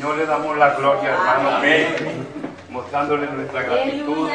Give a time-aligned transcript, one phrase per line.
[0.00, 1.94] Señor le damos la gloria, hermano, amén.
[2.70, 4.30] Mostrándole nuestra gratitud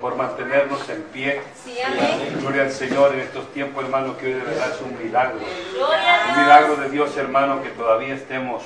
[0.00, 1.42] por mantenernos en pie.
[1.64, 2.38] Sí, amén.
[2.40, 5.38] Gloria al Señor en estos tiempos, hermano, que hoy de verdad es un milagro.
[5.40, 8.62] Un milagro de Dios, hermano, que todavía estemos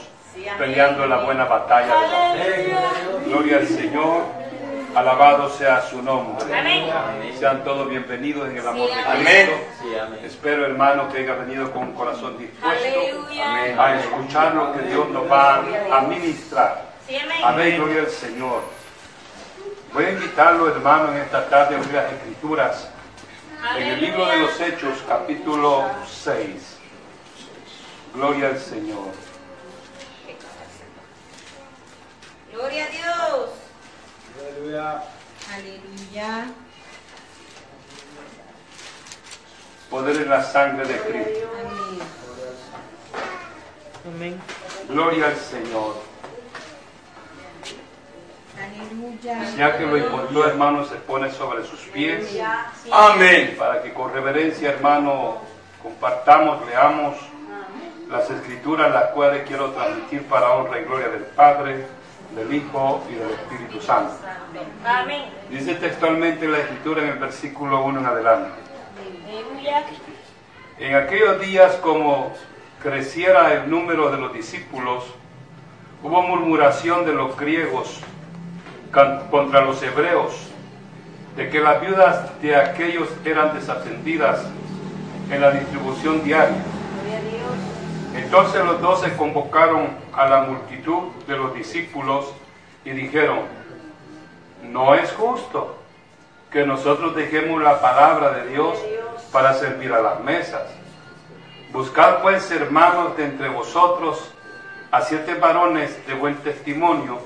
[0.58, 1.86] peleando la buena batalla.
[1.86, 2.76] de la fe.
[3.24, 4.43] Gloria al Señor.
[4.94, 6.44] Alabado sea su nombre.
[6.56, 6.90] Amén.
[7.38, 9.10] Sean todos bienvenidos en el amor de Cristo.
[9.10, 10.20] amén.
[10.22, 12.88] Espero, hermano, que haya venido con un corazón dispuesto
[13.78, 15.56] a escuchar lo que Dios nos va
[15.92, 16.94] a ministrar.
[17.08, 17.18] Sí.
[17.42, 18.62] Amén, gloria al Señor.
[19.92, 22.90] Voy a invitarlo, hermano, en esta tarde a abrir las Escrituras
[23.76, 26.78] en el libro de los Hechos, capítulo 6.
[28.14, 29.12] Gloria al Señor.
[32.52, 33.63] Gloria a Dios.
[34.40, 35.02] Aleluya.
[35.54, 36.46] Aleluya.
[39.90, 41.50] Poder en la sangre de Cristo.
[44.06, 44.40] Amén.
[44.88, 45.96] Gloria al Señor.
[48.60, 49.54] Aleluya.
[49.56, 52.36] Ya que lo encontró, hermano, se pone sobre sus pies.
[52.90, 53.54] Amén.
[53.58, 55.38] Para que con reverencia, hermano,
[55.82, 57.16] compartamos, leamos
[58.10, 61.86] las escrituras, las cuales quiero transmitir para honra y gloria del Padre,
[62.34, 64.14] del Hijo y del Espíritu Santo.
[64.84, 65.24] Amén.
[65.50, 68.50] Dice textualmente la escritura en el versículo 1 en adelante.
[70.78, 72.32] En aquellos días, como
[72.82, 75.04] creciera el número de los discípulos,
[76.02, 78.00] hubo murmuración de los griegos
[79.30, 80.48] contra los hebreos,
[81.36, 84.44] de que las viudas de aquellos eran desatendidas
[85.30, 86.62] en la distribución diaria.
[88.14, 92.32] Entonces los doce convocaron a la multitud de los discípulos
[92.84, 93.40] y dijeron,
[94.62, 95.76] no es justo
[96.50, 98.78] que nosotros dejemos la palabra de Dios
[99.32, 100.62] para servir a las mesas.
[101.72, 104.32] Buscad pues, hermanos, de entre vosotros
[104.92, 107.18] a siete varones de buen testimonio,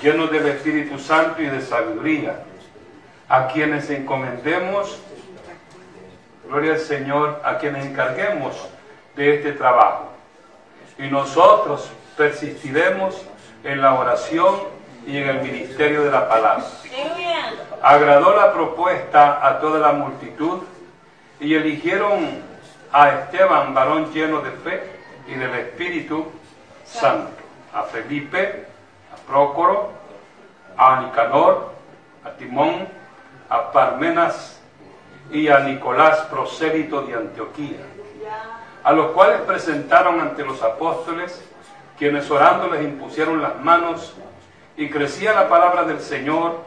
[0.00, 2.44] llenos del Espíritu Santo y de sabiduría,
[3.28, 5.00] a quienes encomendemos,
[6.48, 8.54] gloria al Señor, a quienes encarguemos
[9.16, 10.15] de este trabajo.
[10.98, 13.20] Y nosotros persistiremos
[13.64, 14.54] en la oración
[15.06, 16.64] y en el ministerio de la palabra.
[17.82, 20.62] Agradó la propuesta a toda la multitud
[21.38, 22.42] y eligieron
[22.92, 24.82] a Esteban, varón lleno de fe
[25.28, 26.26] y del Espíritu
[26.84, 27.30] Santo,
[27.74, 28.66] a Felipe,
[29.12, 29.90] a Prócoro,
[30.76, 31.72] a Nicanor,
[32.24, 32.88] a Timón,
[33.48, 34.60] a Parmenas
[35.30, 37.80] y a Nicolás, prosélito de Antioquía,
[38.86, 41.42] a los cuales presentaron ante los apóstoles,
[41.98, 44.14] quienes orando les impusieron las manos,
[44.76, 46.60] y crecía la palabra del Señor,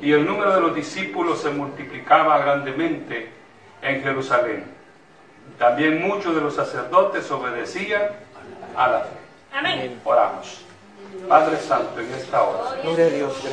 [0.00, 3.30] y el número de los discípulos se multiplicaba grandemente
[3.82, 4.64] en Jerusalén.
[5.56, 8.02] También muchos de los sacerdotes obedecían
[8.76, 9.16] a la fe.
[9.52, 10.00] Amén.
[10.02, 10.64] Oramos.
[11.28, 12.74] Padre Santo, en esta hora,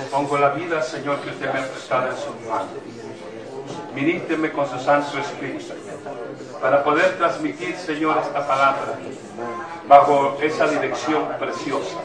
[0.09, 2.69] pongo la vida, Señor, que usted me ha prestado en sus manos.
[3.93, 5.71] Minísteme con su Santo Espíritu
[6.61, 8.93] para poder transmitir, Señor, esta palabra
[9.87, 11.97] bajo esa dirección preciosa.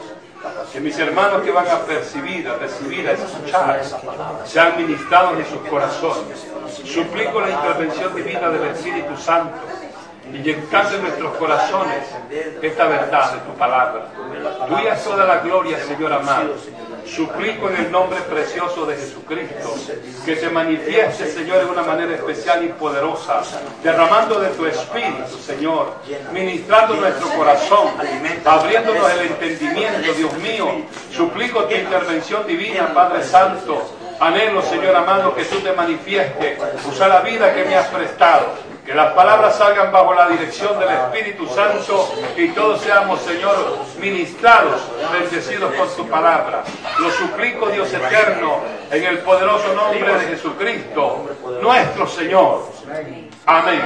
[0.71, 3.81] Que mis hermanos que van a percibir, a recibir, a escuchar,
[4.45, 6.47] sean ministrados en sus corazones.
[6.83, 9.57] Suplico la intervención divina del Espíritu Santo,
[10.33, 12.03] inyectando en nuestros corazones
[12.61, 14.07] esta verdad de tu palabra.
[14.67, 16.55] Tuya toda la gloria, Señor amado.
[17.05, 19.73] Suplico en el nombre precioso de Jesucristo
[20.25, 23.41] que se manifieste, Señor, de una manera especial y poderosa,
[23.81, 25.93] derramando de tu Espíritu, Señor,
[26.33, 27.93] ministrando nuestro corazón,
[28.45, 30.67] abriéndonos el entendimiento, Dios mío.
[31.11, 33.93] Suplico tu intervención divina, Padre Santo.
[34.19, 38.47] Anhelo, Señor amado, que tú te manifiestes, usa la vida que me has prestado.
[38.87, 44.81] Que las palabras salgan bajo la dirección del Espíritu Santo y todos seamos, Señor, ministrados,
[45.11, 46.63] bendecidos con tu palabra.
[46.97, 51.29] Lo suplico, Dios eterno, en el poderoso nombre de Jesucristo,
[51.61, 52.69] nuestro Señor.
[53.45, 53.81] Amén.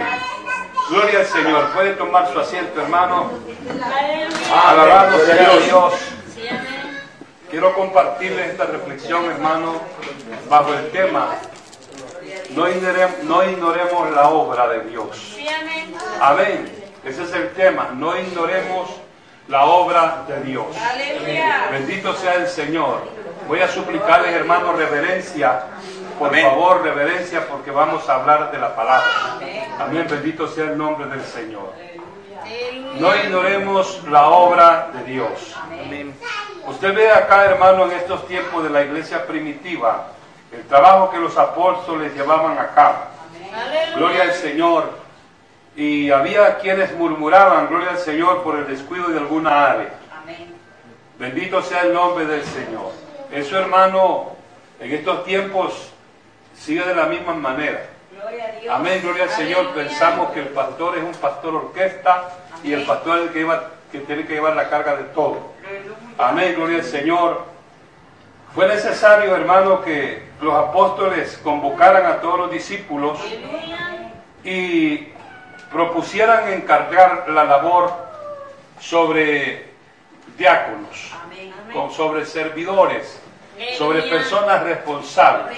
[0.92, 1.72] Gloria al Señor.
[1.74, 3.32] Puede tomar su asiento, hermano.
[4.54, 5.94] Alabado sea Dios.
[7.50, 9.82] Quiero compartirles esta reflexión, hermano,
[10.48, 11.38] bajo el tema.
[12.56, 15.38] No ignorem- no ignoremos la obra de Dios.
[15.62, 15.96] Amén.
[16.20, 16.84] Amén.
[17.04, 17.90] Ese es el tema.
[17.96, 18.90] No ignoremos
[19.48, 20.66] la obra de Dios.
[20.78, 21.68] Aleluya.
[21.72, 23.02] Bendito sea el Señor.
[23.48, 25.64] Voy a suplicarles, hermanos, reverencia.
[26.20, 29.08] Por favor, reverencia, porque vamos a hablar de la palabra.
[29.80, 30.06] Amén.
[30.10, 31.74] Bendito sea el nombre del Señor.
[33.00, 35.56] No ignoremos la obra de Dios.
[36.68, 40.08] Usted ve acá, hermano, en estos tiempos de la iglesia primitiva,
[40.52, 42.98] el trabajo que los apóstoles llevaban a cabo.
[43.96, 45.02] Gloria al Señor.
[45.76, 49.88] Y había quienes murmuraban, gloria al Señor, por el descuido de alguna ave.
[50.22, 50.54] Amén.
[51.18, 52.92] Bendito sea el nombre del Señor.
[53.32, 54.32] Eso, hermano,
[54.80, 55.92] en estos tiempos
[56.58, 57.86] sigue de la misma manera.
[58.12, 58.76] Gloria a Dios.
[58.76, 59.60] Amén, gloria al Señor.
[59.60, 59.88] Aleluya.
[59.88, 62.30] Pensamos que el pastor es un pastor orquesta
[62.64, 65.54] y el pastor es el que, lleva- que tiene que llevar la carga de todo.
[66.18, 67.46] Amén, gloria al Señor.
[68.54, 73.18] Fue necesario, hermano, que los apóstoles convocaran a todos los discípulos
[74.44, 75.08] y
[75.72, 77.94] propusieran encargar la labor
[78.80, 79.70] sobre
[80.38, 81.12] diáconos,
[81.74, 83.22] con- sobre servidores,
[83.78, 85.58] sobre personas responsables.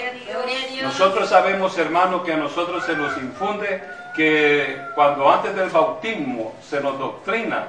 [0.82, 3.82] Nosotros sabemos, hermano, que a nosotros se nos infunde
[4.14, 7.68] que cuando antes del bautismo se nos doctrina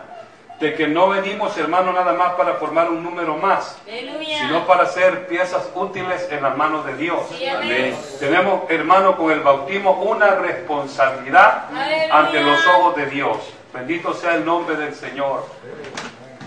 [0.59, 4.39] de que no venimos, hermano, nada más para formar un número más, Aleluya.
[4.39, 7.19] sino para ser piezas útiles en las manos de Dios.
[7.29, 7.97] Sí, amén.
[8.19, 12.17] Tenemos, hermano, con el bautismo una responsabilidad Aleluya.
[12.17, 13.37] ante los ojos de Dios.
[13.73, 15.45] Bendito sea el nombre del Señor.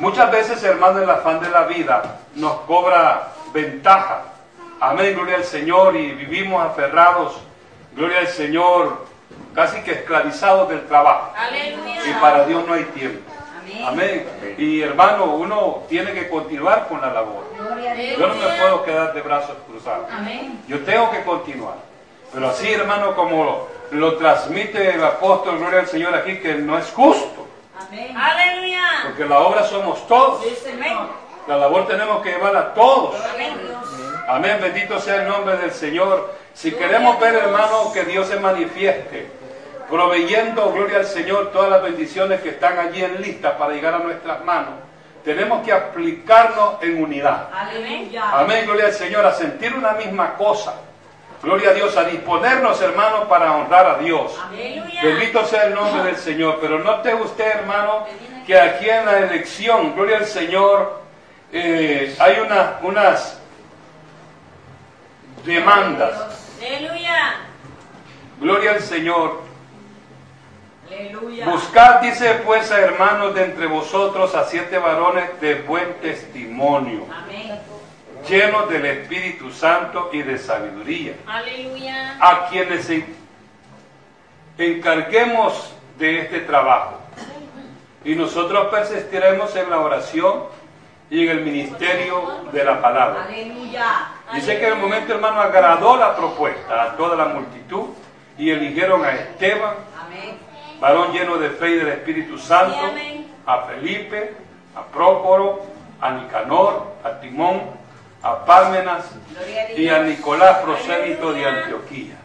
[0.00, 4.22] Muchas veces, hermano, el afán de la vida nos cobra ventaja.
[4.80, 7.36] Amén, gloria al Señor, y vivimos aferrados,
[7.94, 9.04] gloria al Señor,
[9.54, 11.32] casi que esclavizados del trabajo.
[11.36, 12.08] Aleluya.
[12.08, 13.37] Y para Dios no hay tiempo.
[13.84, 14.26] Amén.
[14.38, 14.54] Amén.
[14.58, 17.44] Y hermano, uno tiene que continuar con la labor.
[18.18, 20.06] Yo no me puedo quedar de brazos cruzados.
[20.10, 20.60] Amén.
[20.68, 21.76] Yo tengo que continuar.
[22.32, 26.90] Pero así, hermano, como lo transmite el apóstol, gloria al Señor aquí, que no es
[26.90, 27.46] justo.
[27.78, 28.16] Amén.
[28.16, 28.82] Aleluya.
[29.04, 30.42] Porque la obra somos todos.
[30.42, 30.54] Sí.
[31.46, 33.16] La labor tenemos que llevar a todos.
[34.28, 36.34] Amén, bendito sea el nombre del Señor.
[36.52, 39.30] Si queremos ver, hermano, que Dios se manifieste,
[39.88, 43.98] proveyendo, gloria al Señor, todas las bendiciones que están allí en lista para llegar a
[43.98, 44.74] nuestras manos,
[45.24, 47.48] tenemos que aplicarnos en unidad.
[47.52, 48.30] Aleluya.
[48.32, 50.74] Amén, gloria al Señor, a sentir una misma cosa.
[51.42, 54.36] Gloria a Dios, a disponernos, hermano, para honrar a Dios.
[54.48, 55.02] Aleluya.
[55.04, 56.58] Bendito sea el nombre del Señor.
[56.60, 58.06] Pero note usted, hermano,
[58.46, 61.00] que aquí en la elección, gloria al Señor,
[61.52, 63.38] eh, hay una- unas
[65.44, 66.48] demandas.
[66.60, 67.34] Aleluya.
[68.40, 69.47] Gloria al Señor.
[70.90, 71.46] Aleluya.
[71.46, 77.58] Buscad, dice pues, a hermanos de entre vosotros a siete varones de buen testimonio, Amén.
[78.28, 81.14] llenos del Espíritu Santo y de sabiduría.
[81.26, 82.16] Aleluya.
[82.20, 83.16] a quienes en-
[84.56, 86.98] encarguemos de este trabajo.
[88.04, 90.44] Y nosotros persistiremos en la oración
[91.10, 93.24] y en el ministerio de la palabra.
[93.24, 94.08] Aleluya.
[94.34, 97.88] Dice que en el momento, hermano, agradó la propuesta a toda la multitud
[98.36, 99.74] y eligieron a Esteban.
[100.80, 102.78] Varón lleno de fe y del Espíritu Santo,
[103.46, 104.34] a Felipe,
[104.76, 105.62] a Prócoro,
[106.00, 107.62] a Nicanor, a Timón,
[108.22, 109.04] a Pármenas
[109.76, 112.16] y a Nicolás, prosélito de Antioquía,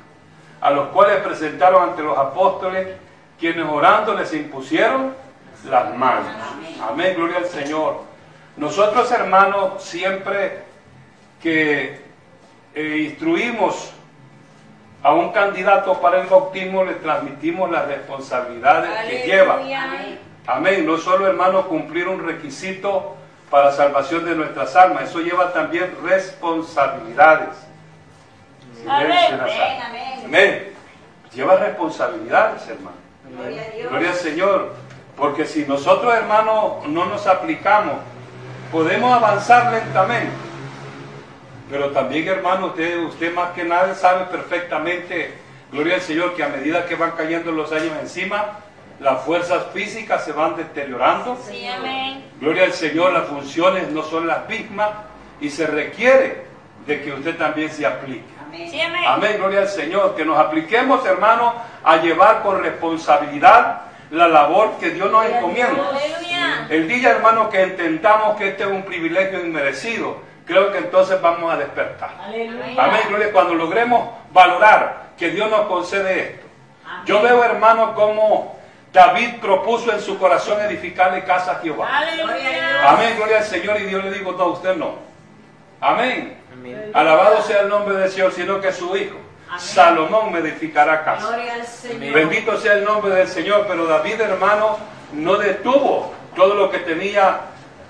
[0.61, 2.87] a los cuales presentaron ante los apóstoles,
[3.39, 5.13] quienes orando les impusieron
[5.69, 6.27] las manos.
[6.81, 8.01] Amén, gloria al Señor.
[8.57, 10.63] Nosotros, hermanos, siempre
[11.41, 12.01] que
[12.75, 13.92] eh, instruimos
[15.03, 19.59] a un candidato para el bautismo, le transmitimos las responsabilidades que lleva.
[20.47, 20.85] Amén.
[20.85, 23.15] No solo, hermano, cumplir un requisito
[23.49, 27.49] para salvación de nuestras almas, eso lleva también responsabilidades.
[28.87, 29.39] Amén.
[30.25, 30.73] Amén.
[31.33, 32.97] Lleva responsabilidades, hermano.
[33.29, 33.89] Gloria a Dios.
[33.89, 34.73] Gloria al Señor.
[35.17, 37.95] Porque si nosotros, hermano, no nos aplicamos,
[38.71, 40.31] podemos avanzar lentamente.
[41.73, 45.33] Pero también, hermano, usted, usted más que nada sabe perfectamente,
[45.71, 48.59] gloria al Señor, que a medida que van cayendo los años encima,
[48.99, 51.35] las fuerzas físicas se van deteriorando.
[51.49, 52.25] Sí, amén.
[52.39, 54.91] Gloria al Señor, las funciones no son las mismas
[55.41, 56.43] y se requiere
[56.85, 58.21] de que usted también se aplique.
[58.51, 59.01] Sí, amén.
[59.07, 60.15] Amén, gloria al Señor.
[60.15, 65.89] Que nos apliquemos, hermano, a llevar con responsabilidad la labor que Dios nos encomienda.
[66.69, 71.53] El día, hermano, que entendamos que este es un privilegio inmerecido, creo que entonces vamos
[71.53, 72.11] a despertar.
[72.21, 72.83] Aleluya.
[72.83, 73.31] Amén, gloria.
[73.31, 76.47] Cuando logremos valorar que Dios nos concede esto.
[77.05, 78.59] Yo veo, hermano, como
[78.91, 81.89] David propuso en su corazón edificarle casa a Jehová.
[81.97, 82.89] Aleluya.
[82.89, 83.79] Amén, gloria al Señor.
[83.81, 84.95] Y Dios le dijo, no, usted no.
[85.81, 86.37] Amén.
[86.93, 89.17] Alabado sea el nombre del Señor, sino que su hijo,
[89.57, 91.27] Salomón, me edificará casa.
[91.27, 92.13] Gloria al Señor.
[92.13, 94.77] Bendito sea el nombre del Señor, pero David, hermano,
[95.13, 97.41] no detuvo todo lo que tenía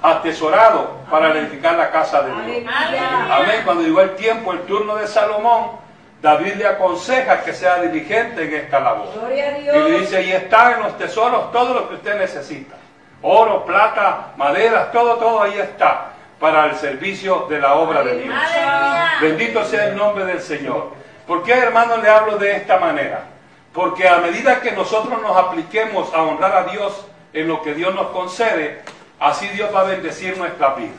[0.04, 2.68] atesorado para edificar la casa de Dios.
[3.32, 3.62] Amén.
[3.64, 5.72] Cuando llegó el tiempo, el turno de Salomón,
[6.22, 9.08] David le aconseja que sea diligente en esta labor.
[9.34, 12.76] Y le dice, y está en los tesoros todo lo que usted necesita.
[13.22, 18.36] Oro, plata, maderas, todo, todo ahí está para el servicio de la obra de Dios.
[19.22, 20.92] Bendito sea el nombre del Señor.
[21.26, 23.24] ¿Por qué, hermano, le hablo de esta manera?
[23.74, 27.96] Porque a medida que nosotros nos apliquemos a honrar a Dios en lo que Dios
[27.96, 28.82] nos concede,
[29.24, 30.92] así Dios va a bendecir nuestra vida.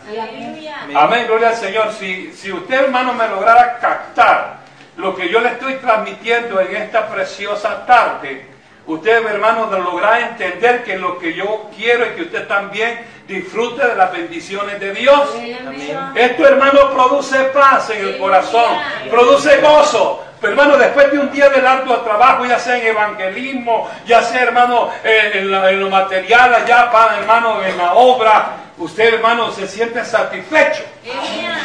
[0.95, 1.93] Amén, gloria al Señor.
[1.93, 4.61] Si, si usted, hermano, me lograra captar
[4.97, 8.47] lo que yo le estoy transmitiendo en esta preciosa tarde,
[8.87, 13.95] usted, hermano, logrará entender que lo que yo quiero es que usted también disfrute de
[13.95, 15.31] las bendiciones de Dios.
[15.35, 16.12] Aleluya.
[16.14, 18.78] Esto, hermano, produce paz en el corazón,
[19.11, 20.24] produce gozo.
[20.41, 24.43] Pero, hermano, después de un día de largo trabajo, ya sea en evangelismo, ya sea,
[24.43, 29.50] hermano, en, en la- en lo material, allá, para, hermano, en la obra, usted, hermano,
[29.53, 30.83] se siente satisfecho,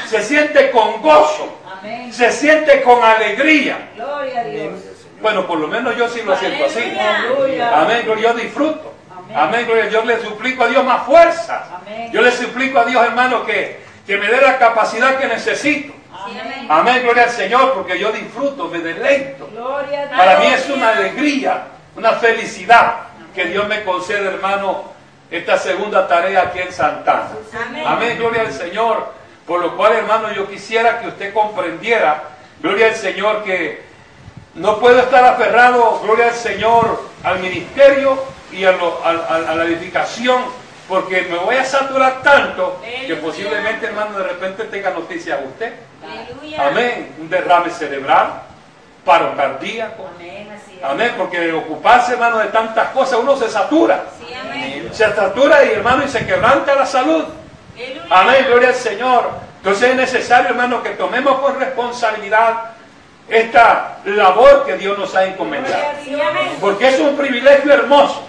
[0.08, 2.14] se siente con gozo, Amén.
[2.14, 3.90] se siente con alegría.
[3.96, 4.74] Gloria a Dios.
[5.22, 6.98] Bueno, por lo menos yo sí lo siento así.
[6.98, 7.82] Aleluya.
[7.82, 8.94] Amén, gloria, yo disfruto.
[9.12, 9.38] Amén.
[9.38, 9.90] Amén, gloria.
[9.90, 11.64] Yo le suplico a Dios más fuerzas.
[11.82, 12.10] Amén.
[12.14, 15.94] Yo le suplico a Dios, hermano, que, que me dé la capacidad que necesito.
[16.26, 16.68] Amén.
[16.70, 19.48] Amén, gloria al Señor, porque yo disfruto, me deleito.
[19.52, 20.18] Gloria a Dios.
[20.18, 21.64] Para mí es una alegría,
[21.96, 22.94] una felicidad
[23.34, 24.84] que Dios me concede, hermano,
[25.32, 27.30] esta segunda tarea aquí en Santana.
[27.68, 27.84] Amén.
[27.88, 29.14] Amén, gloria al Señor.
[29.46, 32.24] Por lo cual, hermano, yo quisiera que usted comprendiera,
[32.62, 33.82] gloria al Señor, que
[34.56, 38.22] no puedo estar aferrado, gloria al Señor, al ministerio
[38.52, 40.44] y a, lo- a la edificación,
[40.90, 45.74] porque me voy a saturar tanto que posiblemente, hermano, de repente tenga noticia a usted.
[46.58, 47.16] Amén.
[47.20, 48.42] Un derrame cerebral,
[49.06, 50.10] paro cardíaco.
[50.84, 51.14] Amén.
[51.16, 54.06] Porque de ocuparse, hermano, de tantas cosas, uno se satura.
[54.20, 54.90] Sí, amén.
[54.92, 57.26] Se satura y, hermano, y se quebranta la salud.
[58.10, 59.30] Amén, gloria al Señor.
[59.58, 62.72] Entonces es necesario, hermano, que tomemos con responsabilidad
[63.28, 65.76] esta labor que Dios nos ha encomendado.
[66.60, 68.24] Porque es un privilegio hermoso.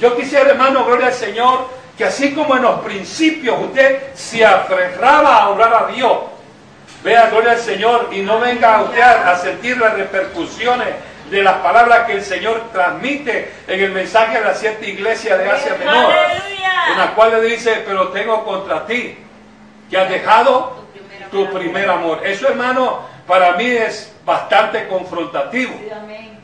[0.00, 5.36] Yo quisiera, hermano, gloria al Señor, que así como en los principios usted se aferraba
[5.36, 6.18] a orar a Dios,
[7.04, 10.88] vea, gloria al Señor, y no venga usted a, a sentir las repercusiones
[11.30, 15.50] de las palabras que el Señor transmite en el mensaje de la siete iglesia de
[15.50, 16.10] Asia Menor,
[16.90, 19.18] en la cual le dice, pero tengo contra ti,
[19.90, 20.86] que has dejado
[21.30, 22.22] tu primer amor.
[22.24, 25.74] Eso, hermano, para mí es bastante confrontativo.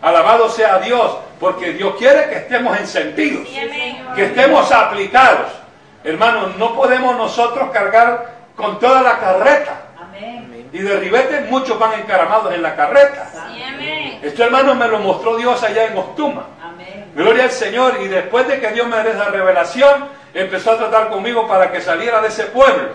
[0.02, 4.04] Alabado sea Dios, porque Dios quiere que estemos amén.
[4.14, 5.52] que estemos aplicados.
[6.04, 9.82] Hermanos, no podemos nosotros cargar con toda la carreta.
[10.72, 13.30] Y de ribete muchos van encaramados en la carreta.
[14.22, 16.46] Esto, hermano, me lo mostró Dios allá en Ostuma.
[17.14, 17.98] Gloria al Señor.
[18.02, 21.80] Y después de que Dios me dé esa revelación, empezó a tratar conmigo para que
[21.80, 22.90] saliera de ese pueblo.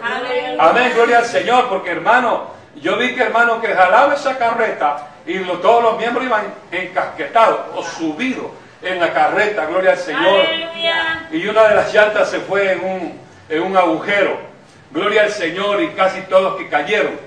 [0.59, 5.39] Amén, gloria al Señor, porque hermano, yo vi que hermano que jalaba esa carreta y
[5.39, 8.47] todos los miembros iban encasquetados o subidos
[8.81, 10.39] en la carreta, gloria al Señor.
[10.39, 11.27] Aleluya.
[11.31, 14.37] Y una de las llantas se fue en un, en un agujero,
[14.91, 17.19] gloria al Señor, y casi todos que cayeron.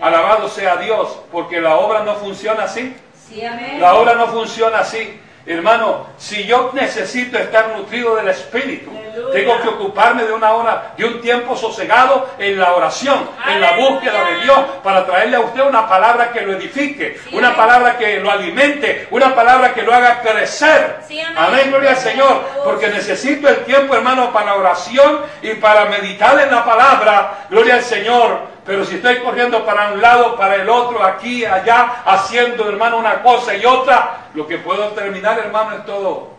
[0.00, 2.94] Alabado sea Dios, porque la obra no funciona así.
[3.28, 3.80] Sí, amén.
[3.80, 5.20] La obra no funciona así.
[5.46, 9.32] Hermano, si yo necesito estar nutrido del Espíritu, Aleluya.
[9.32, 13.72] tengo que ocuparme de una hora, de un tiempo sosegado en la oración, en la
[13.72, 17.58] búsqueda de Dios, para traerle a usted una palabra que lo edifique, Sí, una amén.
[17.58, 20.98] palabra que lo alimente, una palabra que lo haga crecer.
[21.08, 21.36] Sí, amén.
[21.38, 26.38] amén, gloria al Señor, porque necesito el tiempo, hermano, para la oración y para meditar
[26.38, 28.59] en la palabra, gloria al Señor.
[28.64, 33.22] Pero si estoy corriendo para un lado, para el otro, aquí, allá, haciendo, hermano, una
[33.22, 36.34] cosa y otra, lo que puedo terminar, hermano, es todo,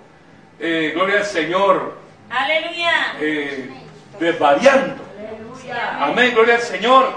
[0.60, 1.98] eh, gloria al Señor,
[2.30, 3.14] Aleluya.
[3.20, 3.70] eh,
[4.20, 5.04] desvariando.
[5.18, 5.98] Aleluya.
[6.04, 7.12] Amén, gloria al Señor,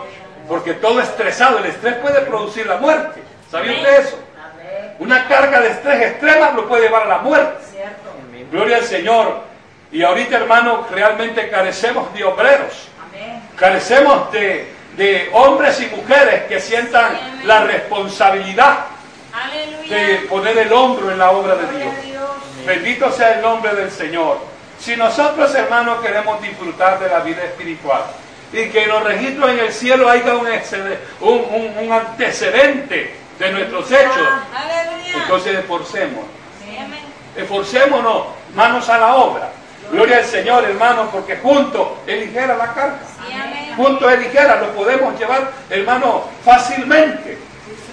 [0.49, 3.23] porque todo estresado, el estrés puede producir la muerte.
[3.51, 4.19] ¿Sabía usted eso?
[4.99, 7.65] Una carga de estrés extrema lo puede llevar a la muerte.
[7.71, 8.11] Cierto.
[8.51, 9.43] Gloria al Señor.
[9.93, 12.89] Y ahorita, hermano, realmente carecemos de obreros.
[13.09, 13.43] Amén.
[13.57, 18.87] Carecemos de, de hombres y mujeres que sientan la responsabilidad
[19.89, 21.95] de poner el hombro en la obra de Dios.
[22.67, 24.39] Bendito sea el nombre del Señor.
[24.79, 28.03] Si nosotros, hermanos, queremos disfrutar de la vida espiritual
[28.53, 35.23] y que en los registros en el cielo haya un, antecedente de nuestros hechos, Aleluya.
[35.23, 35.57] entonces
[36.79, 37.01] amén.
[37.37, 39.51] Esforcémonos, manos a la obra.
[39.91, 43.01] Gloria al Señor, hermano, porque juntos es ligera la carga.
[43.76, 47.38] Juntos es ligera, lo podemos llevar, hermano, fácilmente.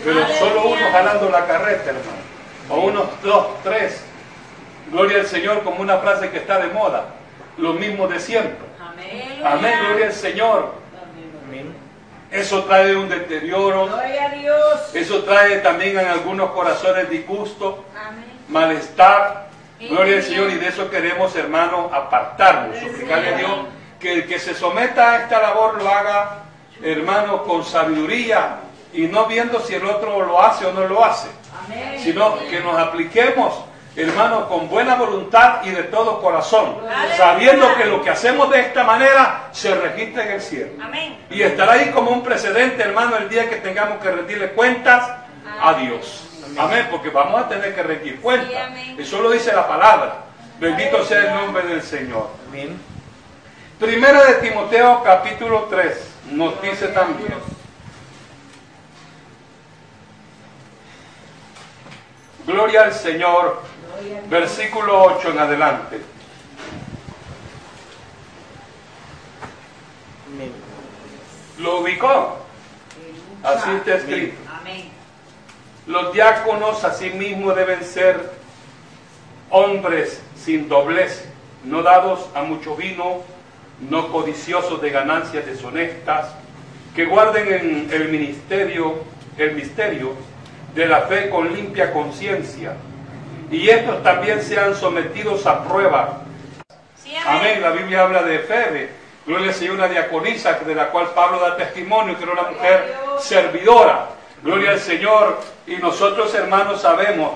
[0.03, 2.21] Pero solo uno jalando la carreta, hermano.
[2.69, 4.03] O unos dos, tres.
[4.91, 7.05] Gloria al Señor como una frase que está de moda.
[7.57, 8.65] Lo mismo de siempre.
[8.79, 9.41] Amén.
[9.43, 10.73] Amén, gloria al Señor.
[11.47, 11.73] Amén.
[12.31, 13.88] Eso trae un deterioro.
[13.88, 14.95] Gloria a Dios.
[14.95, 18.25] Eso trae también en algunos corazones disgusto, Amén.
[18.50, 19.50] malestar.
[19.79, 22.77] Gloria al Señor y de eso queremos, hermano, apartarnos.
[22.77, 23.51] Suplicarle a Dios
[24.01, 26.43] que el que se someta a esta labor lo haga,
[26.81, 28.58] hermano, con sabiduría
[28.93, 31.29] y no viendo si el otro lo hace o no lo hace,
[31.65, 32.00] Amén.
[32.00, 33.63] sino que nos apliquemos
[33.96, 36.77] hermano, con buena voluntad y de todo corazón,
[37.17, 40.72] sabiendo que lo que hacemos de esta manera se registra en el cielo.
[40.81, 41.17] Amén.
[41.29, 45.10] Y estará ahí como un precedente, hermano, el día que tengamos que rendirle cuentas
[45.62, 46.27] a Dios.
[46.58, 48.72] Amén, porque vamos a tener que rendir cuentas.
[48.98, 50.15] Eso lo dice la palabra.
[50.60, 52.29] Bendito sea el nombre del Señor.
[52.50, 52.90] Amén.
[53.81, 55.97] Primera de Timoteo capítulo 3
[56.33, 57.33] nos dice también.
[62.45, 63.59] Gloria al Señor,
[64.29, 66.01] versículo 8 en adelante.
[71.57, 72.38] ¿Lo ubicó?
[73.41, 74.38] Así está escrito.
[75.88, 78.31] Los diáconos asimismo deben ser
[79.50, 81.25] hombres sin doblez,
[81.63, 83.23] no dados a mucho vino,
[83.89, 86.27] no codiciosos de ganancias deshonestas,
[86.95, 89.03] que guarden en el ministerio,
[89.38, 90.13] el misterio
[90.75, 92.73] de la fe con limpia conciencia,
[93.50, 96.21] y estos también sean sometidos a prueba
[97.03, 97.41] Sí, Amén.
[97.41, 97.61] amén.
[97.61, 98.89] La Biblia habla de Febe.
[99.25, 102.95] Gloria al Señor, una diaconisa de la cual Pablo da testimonio, que era una mujer
[103.19, 104.07] servidora.
[104.43, 105.39] Gloria al Señor.
[105.67, 107.33] Y nosotros, hermanos, sabemos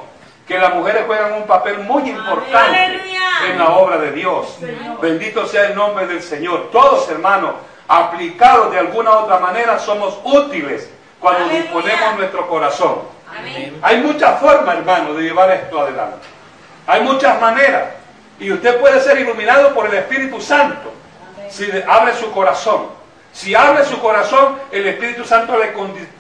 [0.47, 3.01] que las mujeres juegan un papel muy importante.
[3.47, 4.57] En la obra de Dios.
[5.01, 6.69] Bendito sea el nombre del Señor.
[6.71, 7.55] Todos, hermanos,
[7.87, 10.89] aplicados de alguna u otra manera, somos útiles
[11.19, 12.99] cuando disponemos nuestro corazón.
[13.81, 16.27] Hay muchas formas, hermano, de llevar esto adelante.
[16.87, 17.89] Hay muchas maneras.
[18.39, 20.93] Y usted puede ser iluminado por el Espíritu Santo
[21.49, 22.87] si abre su corazón.
[23.31, 25.57] Si abre su corazón, el Espíritu Santo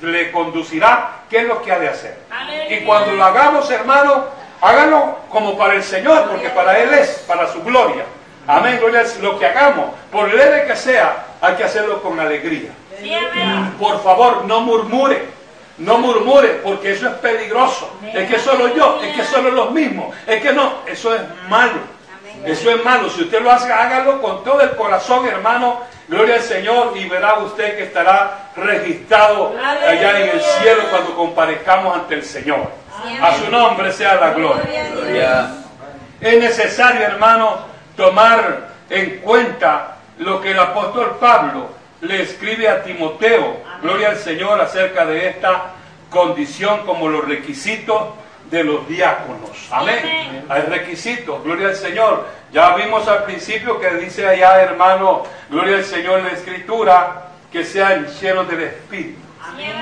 [0.01, 2.17] le, conducirá qué es lo que ha de hacer.
[2.69, 4.25] Y cuando lo hagamos, hermano,
[4.61, 8.03] hágalo como para el Señor, porque para Él es, para su gloria.
[8.47, 12.71] Amén, gloria al Lo que hagamos, por leve que sea, hay que hacerlo con alegría.
[13.79, 15.35] Por favor, no murmure.
[15.77, 17.97] No murmure, porque eso es peligroso.
[18.13, 20.15] Es que solo yo, es que solo los mismos.
[20.25, 21.95] Es que no, eso es malo.
[22.45, 23.09] Eso es malo.
[23.09, 25.81] Si usted lo hace, hágalo con todo el corazón, hermano.
[26.07, 31.95] Gloria al Señor y verá usted que estará registrado allá en el cielo cuando comparezcamos
[31.95, 32.69] ante el Señor.
[33.21, 35.51] A su nombre sea la gloria.
[36.21, 37.59] Es necesario, hermano,
[37.95, 41.69] tomar en cuenta lo que el apóstol Pablo
[42.01, 45.71] le escribe a Timoteo, gloria al Señor, acerca de esta
[46.09, 48.13] condición como los requisitos
[48.49, 49.67] de los diáconos.
[49.71, 50.45] Amén.
[50.47, 52.27] Hay requisitos, gloria al Señor.
[52.51, 57.65] Ya vimos al principio que dice allá, hermano, gloria al Señor en la Escritura, que
[57.65, 59.19] sean llenos del Espíritu,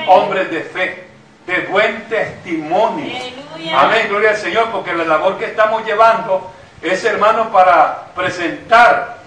[0.07, 1.07] hombres de fe,
[1.45, 3.15] de buen testimonio.
[3.15, 3.81] Aleluya.
[3.81, 6.51] Amén, gloria al Señor, porque la labor que estamos llevando
[6.81, 9.17] es, hermano, para presentar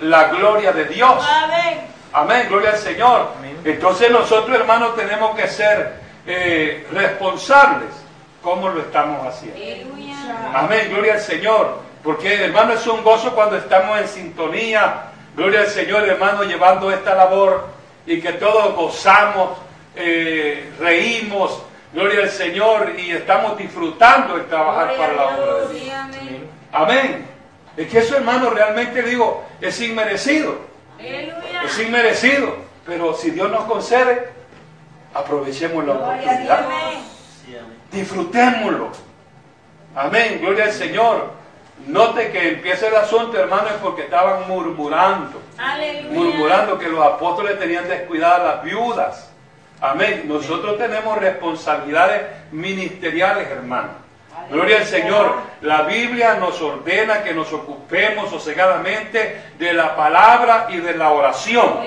[0.00, 1.24] la gloria de Dios.
[1.44, 1.80] Amén.
[2.12, 3.32] Amén, gloria al Señor.
[3.38, 3.60] Amén.
[3.64, 7.90] Entonces nosotros, hermanos, tenemos que ser eh, responsables
[8.42, 9.56] como lo estamos haciendo.
[9.56, 10.14] Aleluya.
[10.54, 11.80] Amén, gloria al Señor.
[12.02, 15.04] Porque, hermano, es un gozo cuando estamos en sintonía.
[15.34, 17.66] Gloria al Señor, hermano, llevando esta labor
[18.06, 19.58] y que todos gozamos,
[19.96, 21.62] eh, reímos.
[21.92, 25.94] Gloria al Señor y estamos disfrutando el trabajar para la obra de Dios.
[25.94, 26.50] Amén.
[26.72, 27.26] Amén.
[27.76, 30.58] Es que eso, hermano, realmente digo, es inmerecido.
[30.98, 31.62] Aleluya.
[31.64, 32.56] Es inmerecido.
[32.84, 34.28] Pero si Dios nos concede,
[35.14, 36.66] aprovechemos la oportunidad.
[37.92, 38.90] Disfrutémoslo.
[39.94, 41.30] Amén, gloria al Señor.
[41.86, 45.40] Note que empieza el asunto, hermano, es porque estaban murmurando.
[45.56, 46.10] Aleluya.
[46.10, 49.33] Murmurando que los apóstoles tenían descuidadas a las viudas.
[49.84, 50.24] Amén.
[50.26, 53.90] Nosotros tenemos responsabilidades ministeriales, hermano.
[54.50, 55.34] Gloria al Señor.
[55.60, 61.80] La Biblia nos ordena que nos ocupemos sosegadamente de la palabra y de la oración.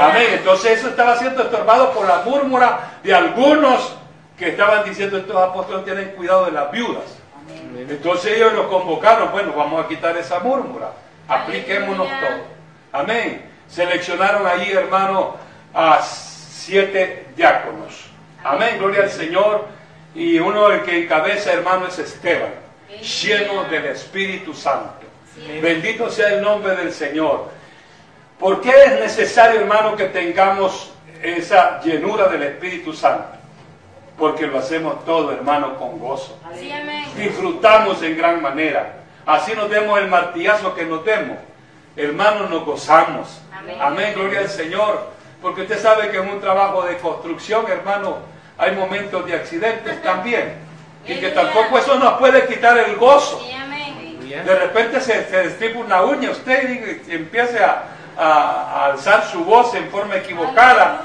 [0.00, 0.26] Amén.
[0.32, 3.94] Entonces eso estaba siendo estorbado por la murmura de algunos
[4.38, 7.04] que estaban diciendo estos apóstoles tienen cuidado de las viudas.
[7.76, 10.92] Entonces ellos nos convocaron, bueno, vamos a quitar esa murmura,
[11.28, 12.28] apliquémonos Aleluya.
[12.28, 13.00] todo.
[13.02, 13.50] Amén.
[13.68, 15.36] Seleccionaron allí, hermano,
[15.74, 16.00] a
[16.64, 18.06] siete diáconos.
[18.42, 19.66] Amén, gloria al Señor.
[20.14, 22.52] Y uno el que encabeza, hermano, es Esteban,
[23.22, 25.04] lleno del Espíritu Santo.
[25.60, 27.50] Bendito sea el nombre del Señor.
[28.38, 33.36] ¿Por qué es necesario, hermano, que tengamos esa llenura del Espíritu Santo?
[34.16, 36.38] Porque lo hacemos todo, hermano, con gozo
[37.16, 39.00] disfrutamos en gran manera.
[39.26, 41.38] Así nos demos el martillazo que nos demos.
[41.96, 43.40] Hermanos, nos gozamos.
[43.80, 45.13] Amén, gloria al Señor.
[45.44, 48.16] Porque usted sabe que en un trabajo de construcción, hermano,
[48.56, 50.54] hay momentos de accidentes también.
[51.06, 53.38] Y que tampoco eso nos puede quitar el gozo.
[54.42, 57.82] De repente se, se destripa una uña usted y, y empiece a,
[58.18, 61.02] a- a alzar su voz en forma equivocada.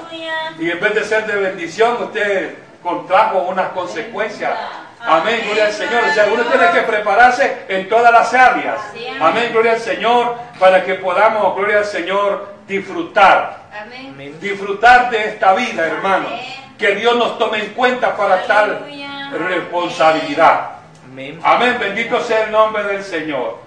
[0.58, 4.54] Y en vez de ser de bendición, usted contrajo unas consecuencias
[5.02, 6.02] Amén, gloria al Señor.
[6.10, 8.80] O sea, uno tiene que prepararse en todas las áreas.
[9.22, 13.64] Amén, gloria al Señor, para que podamos, gloria al Señor, disfrutar.
[13.74, 14.38] Amén.
[14.40, 16.28] Disfrutar de esta vida, hermano.
[16.28, 16.76] Amén.
[16.78, 18.86] Que Dios nos tome en cuenta para tal
[19.34, 20.70] responsabilidad.
[21.12, 21.40] Amén.
[21.44, 23.58] Amén, bendito sea el nombre del Señor.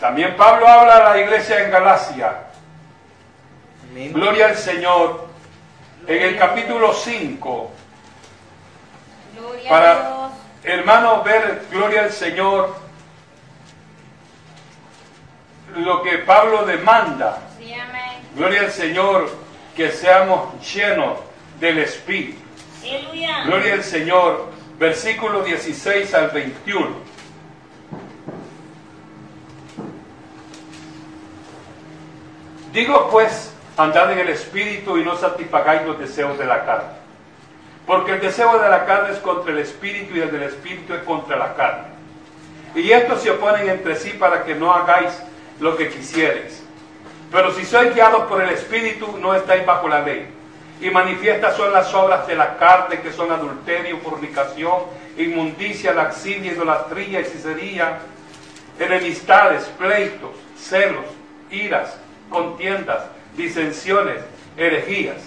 [0.00, 2.44] También Pablo habla a la iglesia en Galacia.
[3.90, 4.12] Amén.
[4.12, 5.28] Gloria al Señor.
[6.06, 7.70] En el capítulo 5,
[9.36, 10.32] Gloria a para Dios.
[10.64, 12.76] hermanos ver, gloria al Señor,
[15.76, 17.38] lo que Pablo demanda.
[17.58, 18.13] Sí, amén.
[18.34, 19.30] Gloria al Señor,
[19.76, 21.18] que seamos llenos
[21.60, 22.40] del Espíritu.
[22.82, 23.44] Aleluya.
[23.44, 24.46] Gloria al Señor,
[24.78, 27.04] versículo 16 al 21.
[32.72, 36.88] Digo pues, andad en el Espíritu y no satisfagáis los deseos de la carne.
[37.86, 41.02] Porque el deseo de la carne es contra el Espíritu y el del Espíritu es
[41.04, 41.84] contra la carne.
[42.74, 45.12] Y estos se oponen entre sí para que no hagáis
[45.60, 46.63] lo que quisierais.
[47.30, 50.26] Pero si sois guiados por el Espíritu, no estáis bajo la ley.
[50.80, 54.82] Y manifiestas son las obras de la carne, que son adulterio, fornicación,
[55.16, 57.98] inmundicia, laxidia, idolatría, hechicería,
[58.78, 61.04] enemistades, pleitos, celos,
[61.50, 61.96] iras,
[62.28, 63.04] contiendas,
[63.36, 64.20] disensiones,
[64.56, 65.22] herejías,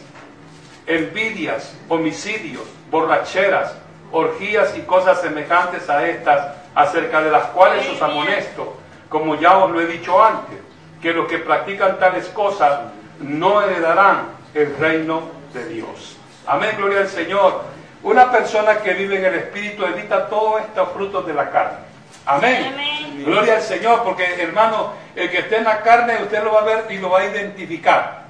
[0.86, 3.76] envidias, homicidios, borracheras,
[4.12, 8.78] orgías y cosas semejantes a estas, acerca de las cuales os amonesto,
[9.10, 10.58] como ya os lo he dicho antes,
[11.02, 12.80] que los que practican tales cosas
[13.20, 16.18] no heredarán el reino de Dios.
[16.46, 17.64] Amén, gloria al Señor.
[18.04, 21.78] Una persona que vive en el Espíritu evita todos estos frutos de la carne.
[22.26, 22.72] Amén.
[22.74, 23.24] Amén.
[23.26, 26.64] Gloria al Señor, porque hermano, el que esté en la carne, usted lo va a
[26.64, 28.24] ver y lo va a identificar.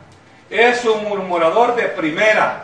[0.50, 2.64] Es un murmurador de primera.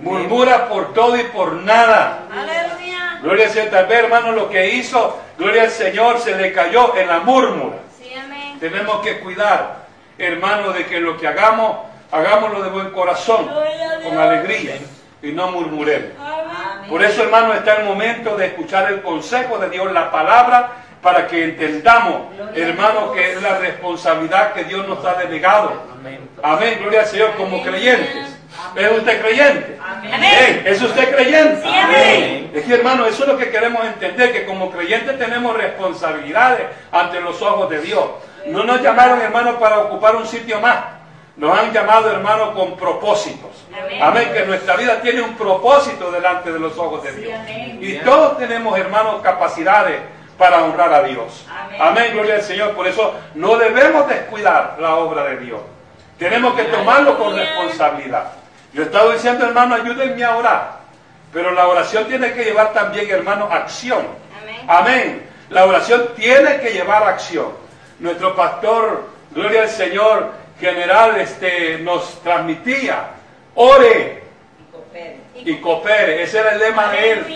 [0.00, 2.20] Murmura por todo y por nada.
[2.32, 3.18] Aleluya.
[3.22, 3.70] Gloria al Señor.
[3.70, 7.76] Tal vez, hermano, lo que hizo, gloria al Señor, se le cayó en la murmura.
[8.60, 9.86] Tenemos que cuidar,
[10.18, 11.78] hermano, de que lo que hagamos,
[12.12, 13.50] hagámoslo de buen corazón,
[14.04, 14.76] con alegría,
[15.22, 16.10] y no murmuremos.
[16.88, 21.26] Por eso, hermano, está el momento de escuchar el consejo de Dios, la palabra, para
[21.26, 25.72] que entendamos, hermano, que es la responsabilidad que Dios nos ha delegado.
[26.42, 26.78] Amén.
[26.80, 27.62] Gloria al Señor, como Amén.
[27.62, 28.36] creyentes.
[28.76, 29.78] ¿Es usted creyente?
[29.82, 30.62] Amén.
[30.66, 31.62] ¿Es usted creyente?
[31.62, 32.50] Sí, amén.
[32.54, 37.20] Es que, hermano, eso es lo que queremos entender, que como creyentes tenemos responsabilidades ante
[37.20, 38.04] los ojos de Dios.
[38.46, 40.78] No nos llamaron, hermano, para ocupar un sitio más.
[41.36, 43.64] Nos han llamado, hermano, con propósitos.
[43.72, 44.02] Amén.
[44.02, 47.32] Amén, que nuestra vida tiene un propósito delante de los ojos de Dios.
[47.34, 47.78] amén.
[47.80, 50.00] Y todos tenemos, hermanos, capacidades
[50.36, 51.46] para honrar a Dios.
[51.50, 51.80] Amén.
[51.80, 52.74] Amén, gloria al Señor.
[52.74, 55.60] Por eso no debemos descuidar la obra de Dios.
[56.18, 58.32] Tenemos que tomarlo con responsabilidad.
[58.74, 60.80] Yo he estado diciendo, hermano, ayúdenme a orar.
[61.32, 64.06] Pero la oración tiene que llevar también, hermano, acción.
[64.42, 64.60] Amén.
[64.68, 65.30] Amén.
[65.48, 67.48] La oración tiene que llevar acción.
[68.00, 73.10] Nuestro pastor, gloria al Señor, general, este, nos transmitía,
[73.54, 74.22] ore
[75.34, 76.22] y coopere.
[76.22, 77.26] Ese era el lema de él.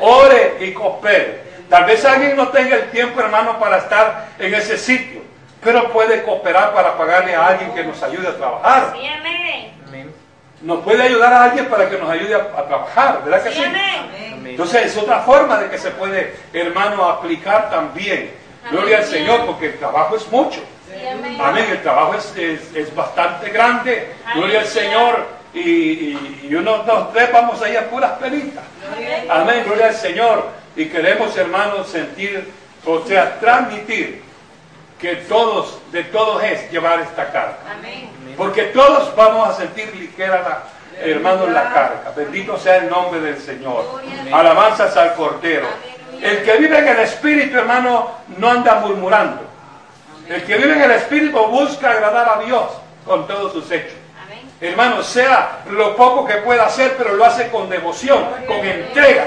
[0.00, 1.44] Ore y coopere.
[1.68, 5.22] Tal vez alguien no tenga el tiempo, hermano, para estar en ese sitio,
[5.62, 8.92] pero puede cooperar para pagarle a alguien que nos ayude a trabajar.
[10.62, 13.62] Nos puede ayudar a alguien para que nos ayude a, a trabajar, ¿verdad que Sí.
[14.50, 18.30] Entonces es otra forma de que se puede, hermano, aplicar también.
[18.70, 19.04] Gloria al.
[19.04, 20.60] Señor, porque el trabajo es mucho.
[21.40, 21.66] Amén.
[21.70, 24.12] El trabajo es, es- es bastante grande.
[24.34, 24.66] Gloria al.
[24.66, 25.26] Señor.
[25.52, 28.64] Y, y, y uno, dos, tres, vamos ahí a puras pelitas.
[29.30, 29.62] Amén.
[29.64, 30.48] Gloria al Señor.
[30.76, 32.50] Y queremos, hermanos, sentir,
[32.84, 34.22] o sea, transmitir
[35.00, 37.58] que todos, de todos es llevar esta carga.
[37.78, 38.08] Amén.
[38.36, 40.62] Porque todos vamos a sentir ligera la,
[41.06, 42.12] hermanos, la carga.
[42.16, 44.00] Bendito sea el nombre del Señor.
[44.32, 45.68] Alabanzas al Cordero.
[46.24, 49.42] El que vive en el Espíritu, hermano, no anda murmurando.
[50.26, 52.64] El que vive en el Espíritu busca agradar a Dios
[53.04, 53.92] con todos sus hechos.
[54.58, 59.26] Hermano, sea lo poco que pueda hacer, pero lo hace con devoción, con entrega.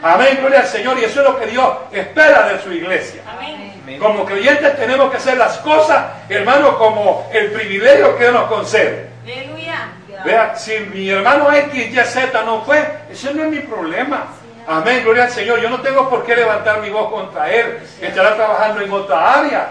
[0.00, 0.96] Amén, gloria al Señor.
[1.00, 3.20] Y eso es lo que Dios espera de su iglesia.
[3.26, 3.98] Amén.
[3.98, 9.08] Como creyentes tenemos que hacer las cosas, hermano, como el privilegio que Dios nos concede.
[9.24, 9.88] Aleluya.
[10.24, 14.37] Vea, si mi hermano X, Y, Z no fue, eso no es mi problema.
[14.68, 15.60] Amén, gloria al Señor.
[15.60, 17.80] Yo no tengo por qué levantar mi voz contra él.
[18.02, 19.68] Estará trabajando en otra área.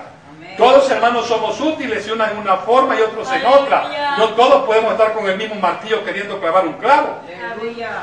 [0.58, 4.16] Todos hermanos somos útiles, y unos en una forma y otros en otra.
[4.18, 7.20] No todos podemos estar con el mismo martillo queriendo clavar un clavo.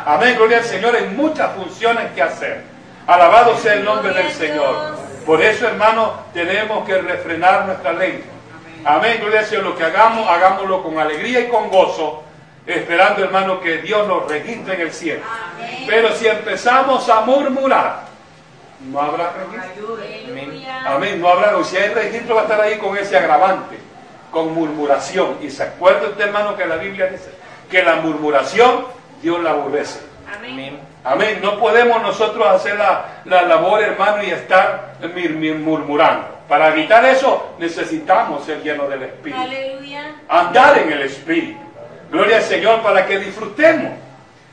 [0.07, 2.63] Amén, gloria al Señor, hay muchas funciones que hacer.
[3.09, 4.97] Alabado sea el nombre del Señor.
[5.27, 8.33] Por eso, hermano, tenemos que refrenar nuestra lengua.
[8.85, 9.65] Amén, gloria al Señor.
[9.65, 12.23] Lo que hagamos, hagámoslo con alegría y con gozo,
[12.67, 15.23] esperando, hermano, que Dios nos registre en el cielo.
[15.57, 15.85] Amén.
[15.87, 18.05] Pero si empezamos a murmurar,
[18.91, 19.97] No habrá registro.
[19.97, 20.83] Aleluya.
[20.87, 21.21] Amén.
[21.21, 23.79] No habrá, o si hay registro va a estar ahí con ese agravante,
[24.31, 25.39] con murmuración.
[25.41, 27.31] Y se acuerda usted, hermano, que la Biblia dice
[27.71, 28.87] que la murmuración
[29.23, 30.01] Dios la aborrece.
[30.37, 30.53] Amén.
[30.53, 30.81] Amén.
[31.05, 31.39] Amén.
[31.43, 36.29] No podemos nosotros hacer la, la labor, hermano, y estar mir- mir- murmurando.
[36.49, 39.41] Para evitar eso necesitamos ser llenos del Espíritu.
[39.41, 40.13] Aleluya.
[40.29, 41.59] Andar en el Espíritu.
[42.15, 43.91] Gloria al Señor para que disfrutemos.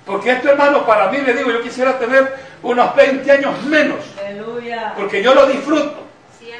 [0.03, 3.99] Porque esto, hermano, para mí le digo, yo quisiera tener unos 20 años menos.
[4.19, 4.93] Aleluya.
[4.97, 6.07] Porque yo lo disfruto.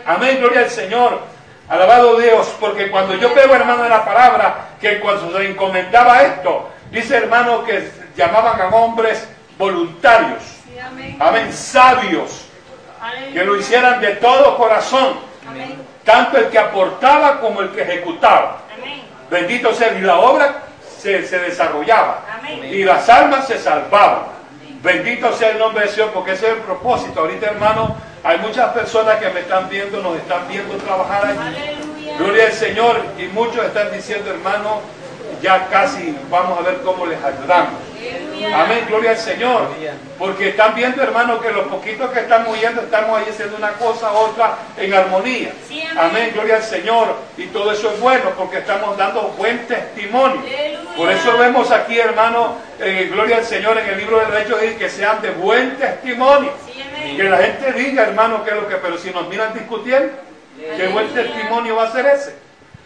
[0.06, 0.38] Amén.
[0.40, 1.20] Gloria al Señor.
[1.68, 6.70] Alabado Dios, porque cuando yo veo, hermano, en la palabra, que cuando se encomendaba esto,
[6.92, 11.18] dice, hermano, que llamaban a hombres voluntarios, Sí, amén.
[11.20, 12.46] amén, sabios,
[13.34, 15.16] que lo hicieran de todo corazón,
[15.48, 15.82] Amén.
[16.04, 18.58] tanto el que aportaba como el que ejecutaba.
[18.78, 19.02] Amén.
[19.30, 20.64] Bendito sea, y la obra
[21.02, 22.64] se, se desarrollaba, Amén.
[22.66, 24.24] y las almas se salvaban.
[24.84, 27.20] Bendito sea el nombre de Dios, porque ese es el propósito.
[27.22, 31.38] Ahorita, hermano, hay muchas personas que me están viendo, nos están viendo trabajar aquí.
[31.40, 32.18] Aleluya.
[32.18, 33.02] Gloria al Señor.
[33.20, 34.82] Y muchos están diciendo, hermano,
[35.42, 37.92] ya casi vamos a ver cómo les ayudamos.
[38.54, 39.70] Amén, gloria al Señor.
[40.18, 44.12] Porque están viendo, hermano, que los poquitos que estamos yendo estamos ahí haciendo una cosa,
[44.12, 45.54] otra en armonía.
[45.98, 46.32] Amén.
[46.34, 47.16] Gloria al Señor.
[47.38, 50.42] Y todo eso es bueno porque estamos dando buen testimonio.
[50.96, 54.90] Por eso vemos aquí, hermano, eh, gloria al Señor en el libro de Hechos, que
[54.90, 56.52] sean de buen testimonio.
[57.16, 60.14] Que la gente diga, hermano, que es lo que, pero si nos miran discutiendo,
[60.78, 62.36] ¿qué buen testimonio va a ser ese?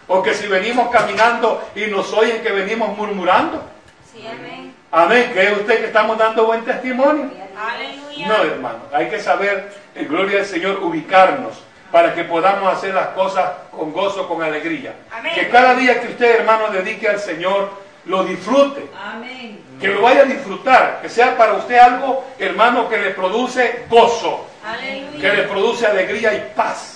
[0.07, 3.63] O que si venimos caminando y nos oyen que venimos murmurando.
[4.11, 4.73] Sí, amén.
[4.91, 7.29] Amén, ¿cree usted que estamos dando buen testimonio?
[7.57, 8.27] Aleluya.
[8.27, 13.07] No, hermano, hay que saber, en gloria al Señor, ubicarnos para que podamos hacer las
[13.07, 14.93] cosas con gozo, con alegría.
[15.11, 15.33] Amén.
[15.33, 17.69] Que cada día que usted, hermano, dedique al Señor,
[18.05, 18.87] lo disfrute.
[19.01, 19.59] Amén.
[19.79, 24.45] Que lo vaya a disfrutar, que sea para usted algo, hermano, que le produce gozo,
[24.65, 25.19] Aleluya.
[25.19, 26.94] que le produce alegría y paz.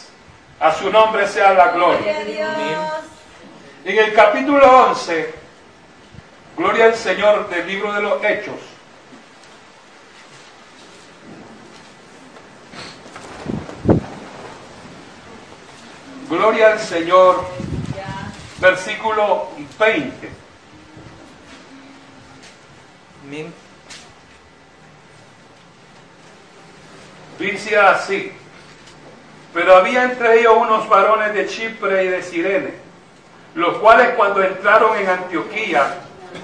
[0.59, 2.13] A su nombre sea la gloria.
[2.13, 2.91] Gloria a Dios.
[3.85, 5.33] En el capítulo 11,
[6.57, 8.55] gloria al Señor del libro de los Hechos.
[16.29, 17.45] Gloria al Señor,
[18.59, 20.29] versículo 20.
[23.23, 23.53] Amén.
[27.39, 28.33] Dice así,
[29.53, 32.73] pero había entre ellos unos varones de Chipre y de Sirene,
[33.55, 35.95] los cuales cuando entraron en Antioquía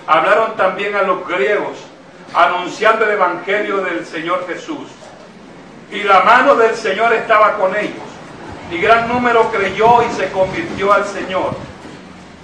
[0.08, 1.78] hablaron también a los griegos,
[2.34, 4.90] anunciando el Evangelio del Señor Jesús.
[5.92, 8.04] Y la mano del Señor estaba con ellos,
[8.72, 11.56] y gran número creyó y se convirtió al Señor.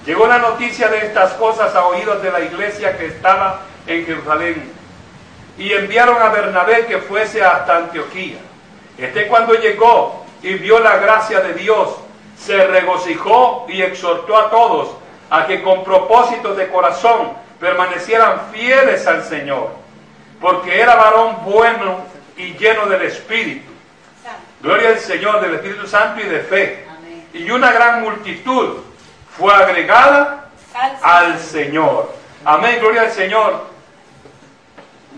[0.06, 4.72] Llegó la noticia de estas cosas a oídos de la iglesia que estaba en Jerusalén
[5.58, 8.38] y enviaron a Bernabé que fuese hasta Antioquía.
[8.98, 11.96] Este cuando llegó y vio la gracia de Dios,
[12.38, 14.96] se regocijó y exhortó a todos
[15.30, 19.70] a que con propósito de corazón permanecieran fieles al Señor,
[20.40, 22.00] porque era varón bueno
[22.36, 23.72] y lleno del Espíritu.
[24.62, 26.86] Gloria al Señor, del Espíritu Santo y de fe.
[27.34, 28.78] Y una gran multitud
[29.38, 30.50] fue agregada
[31.02, 32.14] al Señor.
[32.44, 33.66] Amén, gloria al Señor.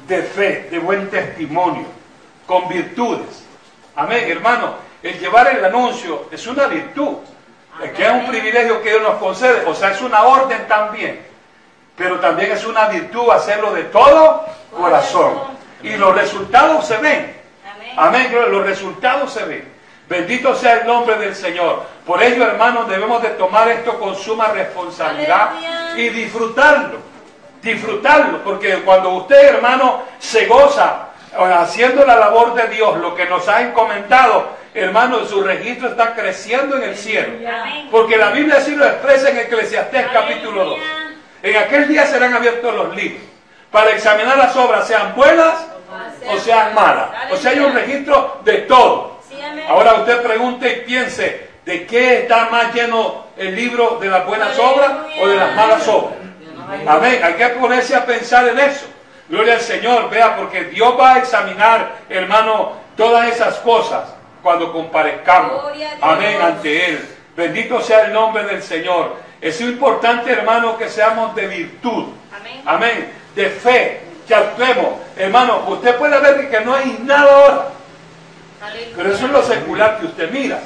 [0.07, 1.85] De fe, de buen testimonio,
[2.45, 3.45] con virtudes.
[3.95, 4.75] Amén, hermano.
[5.03, 7.17] El llevar el anuncio es una virtud,
[7.83, 11.19] es que es un privilegio que Dios nos concede, o sea, es una orden también,
[11.97, 15.33] pero también es una virtud hacerlo de todo corazón.
[15.83, 17.35] Y los resultados se ven.
[17.97, 18.33] Amén.
[18.49, 19.73] Los resultados se ven.
[20.07, 21.83] Bendito sea el nombre del Señor.
[22.05, 25.51] Por ello, hermanos, debemos de tomar esto con suma responsabilidad
[25.97, 26.99] y disfrutarlo.
[27.61, 33.25] Disfrutarlo, porque cuando usted, hermano, se goza eh, haciendo la labor de Dios, lo que
[33.25, 37.33] nos ha encomendado, hermano, su registro está creciendo en el cielo.
[37.91, 40.79] Porque la Biblia así lo expresa en Eclesiastés capítulo 2.
[40.79, 41.03] Aleluya.
[41.43, 43.21] En aquel día serán abiertos los libros
[43.73, 45.65] para examinar las obras, sean buenas
[46.29, 47.09] o sean malas.
[47.31, 49.19] O sea, hay un registro de todo.
[49.67, 53.97] Ahora usted pregunte y piense, ¿de qué está más lleno el libro?
[53.99, 56.13] ¿De las buenas obras o de las malas obras?
[56.87, 57.19] Amén.
[57.23, 58.85] Hay que ponerse a pensar en eso.
[59.27, 64.03] Gloria al Señor, vea, porque Dios va a examinar, hermano, todas esas cosas
[64.43, 65.63] cuando comparezcamos.
[66.01, 67.09] Amén, ante Él.
[67.35, 69.15] Bendito sea el nombre del Señor.
[69.41, 72.09] Es importante, hermano, que seamos de virtud.
[72.37, 72.61] Amén.
[72.65, 73.11] Amén.
[73.33, 74.01] De fe.
[74.27, 74.99] Que actuemos.
[75.17, 77.67] Hermano, usted puede ver que no hay nada ahora.
[78.95, 80.59] Pero eso es lo secular que usted mira.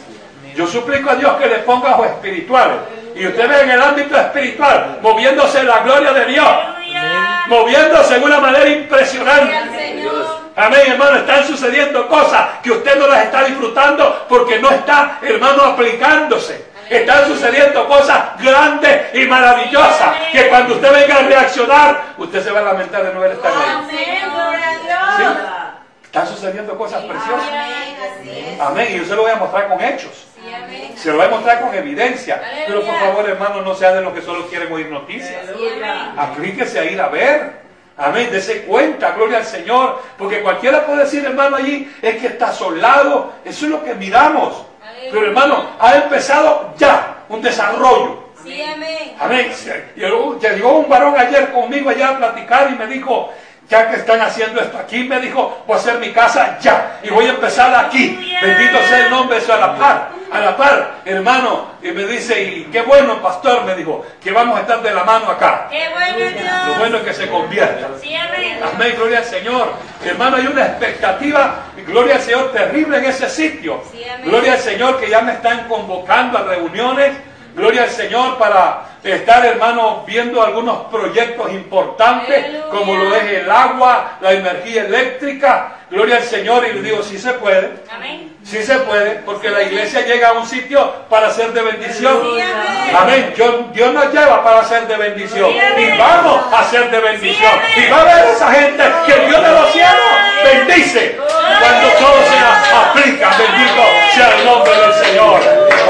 [0.55, 2.77] Yo suplico a Dios que le ponga ojos espirituales.
[3.15, 6.49] Y usted ve en el ámbito espiritual, moviéndose la gloria de Dios.
[7.47, 9.55] Moviéndose de una manera impresionante.
[10.57, 15.61] Amén, hermano, están sucediendo cosas que usted no las está disfrutando porque no está, hermano,
[15.61, 16.65] aplicándose.
[16.89, 22.61] Están sucediendo cosas grandes y maravillosas que cuando usted venga a reaccionar, usted se va
[22.61, 23.87] a lamentar de no haber estado ahí.
[25.19, 25.37] Dios.
[26.03, 27.49] Están sucediendo cosas preciosas.
[27.49, 28.59] Amén, así es.
[28.59, 30.25] Amén, y yo se lo voy a mostrar con hechos.
[30.33, 30.93] Sí.
[30.95, 32.41] Se lo voy a mostrar con evidencia.
[32.65, 35.45] Pero por favor, hermano, no sean de los que solo quieren oír noticias.
[35.55, 35.81] Sí.
[36.17, 37.66] Aplíquese a ir a ver.
[37.97, 40.01] Amén, dese cuenta, gloria al Señor.
[40.17, 43.33] Porque cualquiera puede decir, hermano, allí es que está solado.
[43.43, 44.65] Eso es lo que miramos.
[45.11, 48.27] Pero hermano, ha empezado ya un desarrollo.
[48.43, 49.15] Sí, amén.
[49.19, 49.51] Amén.
[49.95, 53.33] Llegó un varón ayer conmigo allá a platicar y me dijo,
[53.69, 56.99] ya que están haciendo esto aquí, me dijo, voy a hacer mi casa ya.
[57.03, 58.37] Y voy a empezar aquí.
[58.41, 60.09] Bendito sea el nombre de eso a la par.
[60.31, 61.71] A la par, hermano.
[61.81, 65.03] Y me dice, y qué bueno, pastor, me dijo, que vamos a estar de la
[65.03, 65.67] mano acá.
[65.69, 66.79] Qué bueno Lo Dios.
[66.79, 67.87] bueno es que se convierta.
[68.01, 68.59] Sí, amén.
[68.73, 69.73] Amén, gloria al Señor.
[70.05, 73.81] Hermano, hay una expectativa, gloria al Señor, terrible en ese sitio.
[73.91, 74.05] Sí.
[74.23, 77.11] Gloria al Señor que ya me están convocando a reuniones.
[77.57, 82.69] Gloria al Señor para estar, hermano, viendo algunos proyectos importantes, Aleluya.
[82.69, 85.73] como lo es el agua, la energía eléctrica.
[85.89, 87.71] Gloria al Señor y le digo, sí se puede.
[87.89, 88.37] Amén.
[88.43, 92.21] Sí se puede, porque la iglesia llega a un sitio para ser de bendición.
[92.95, 93.33] Amén.
[93.35, 95.49] Dios, Dios nos lleva para ser de bendición.
[95.49, 97.53] Y vamos a ser de bendición.
[97.75, 100.11] Y va a ver esa gente que Dios de los cielos
[100.43, 101.17] bendice.
[101.17, 105.39] Cuando todo se aplica, bendito sea el nombre del Señor.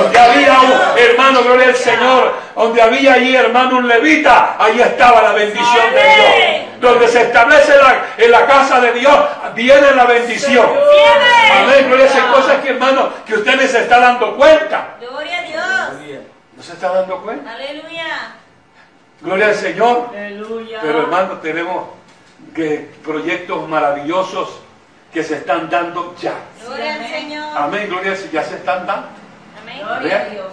[0.01, 2.33] Donde había un hermano, gloria al Señor.
[2.55, 6.81] Donde había allí, hermano, un levita, ahí estaba la bendición de Dios.
[6.81, 9.15] Donde se establece la- en la casa de Dios,
[9.55, 10.67] viene la bendición.
[11.59, 11.87] Amén.
[11.87, 14.95] Gloria a cosas que, hermano, que usted ni se está dando cuenta.
[14.99, 16.21] Gloria a Dios.
[16.55, 17.53] ¿No se está dando cuenta?
[17.53, 18.35] Aleluya.
[19.21, 20.09] Gloria al Señor.
[20.09, 20.79] Aleluya.
[20.81, 21.89] Pero hermano, tenemos
[22.55, 24.61] que proyectos maravillosos
[25.13, 26.33] que se están dando ya.
[26.65, 27.57] Gloria al Señor.
[27.57, 28.33] Amén, gloria al Señor.
[28.33, 29.07] Ya se están dando.
[29.61, 29.81] Amén.
[29.81, 30.45] Gloria a Dios.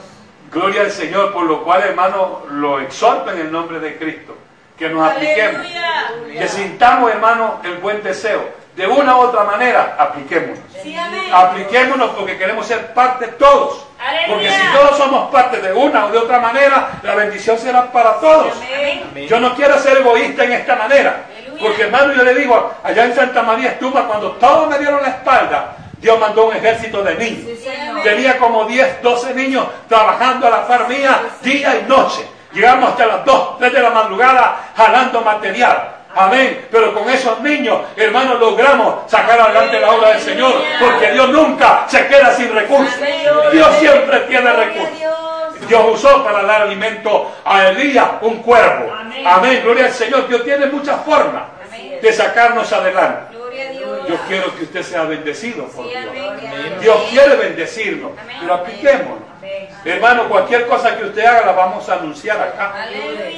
[0.51, 4.37] Gloria al Señor, por lo cual, hermano, lo exhorto en el nombre de Cristo.
[4.79, 5.67] Que nos apliquemos.
[5.67, 6.40] Aleluya.
[6.40, 8.64] Que sintamos, hermano, el buen deseo.
[8.77, 10.59] De una u otra manera, apliquémonos.
[10.83, 11.31] Sí, amén.
[11.33, 13.87] Apliquémonos porque queremos ser parte todos.
[14.01, 14.29] Aleluya.
[14.29, 18.19] Porque si todos somos parte de una o de otra manera, la bendición será para
[18.19, 18.53] todos.
[18.57, 19.29] Amén.
[19.29, 21.25] Yo no quiero ser egoísta en esta manera.
[21.64, 25.09] Porque hermano, yo le digo, allá en Santa María Estuma, cuando todos me dieron la
[25.09, 27.59] espalda, Dios mandó un ejército de niños.
[27.62, 27.70] Sí.
[28.03, 32.29] Tenía como 10, 12 niños trabajando a la par mía día y noche.
[32.53, 35.94] Llegamos hasta las 2, 3 de la madrugada jalando material.
[36.14, 36.68] Amén.
[36.70, 40.53] Pero con esos niños, hermanos, logramos sacar adelante la obra del Señor.
[40.79, 42.94] Porque Dios nunca se queda sin recursos.
[43.50, 44.98] Dios siempre tiene recursos.
[45.68, 45.85] Dios.
[45.94, 48.92] Usó para dar alimento a Elías un cuervo.
[48.92, 49.27] Amén.
[49.27, 49.61] Amén.
[49.64, 50.29] Gloria al Señor.
[50.29, 51.54] Dios tiene muchas formas.
[52.05, 53.35] De sacarnos adelante.
[54.07, 56.05] Yo quiero que usted sea bendecido por Dios.
[56.81, 59.25] Dios quiere bendecirnos, pero apliquémonos.
[59.85, 62.75] Hermano, cualquier cosa que usted haga la vamos a anunciar acá.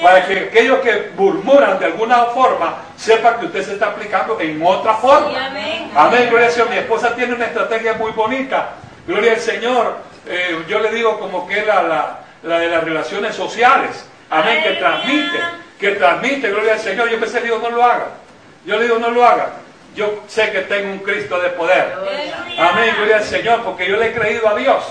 [0.02, 4.60] Para que aquellos que murmuran de alguna forma sepan que usted se está aplicando en
[4.64, 5.46] otra forma.
[5.94, 6.28] Amén.
[6.28, 6.70] Gloria al Señor.
[6.70, 8.70] Mi esposa tiene una estrategia muy bonita.
[9.06, 9.96] Gloria al Señor.
[10.28, 14.08] Eh, yo le digo como que la, la, la de las relaciones sociales.
[14.30, 15.38] Amén, que transmite.
[15.78, 17.08] Que transmite, gloria al Señor.
[17.10, 18.06] Yo pensé, digo, no lo haga.
[18.66, 19.50] Yo le digo, no lo haga.
[19.94, 21.94] Yo sé que tengo un Cristo de poder.
[22.58, 24.84] Amén, gloria al Señor, porque yo le he creído a Dios.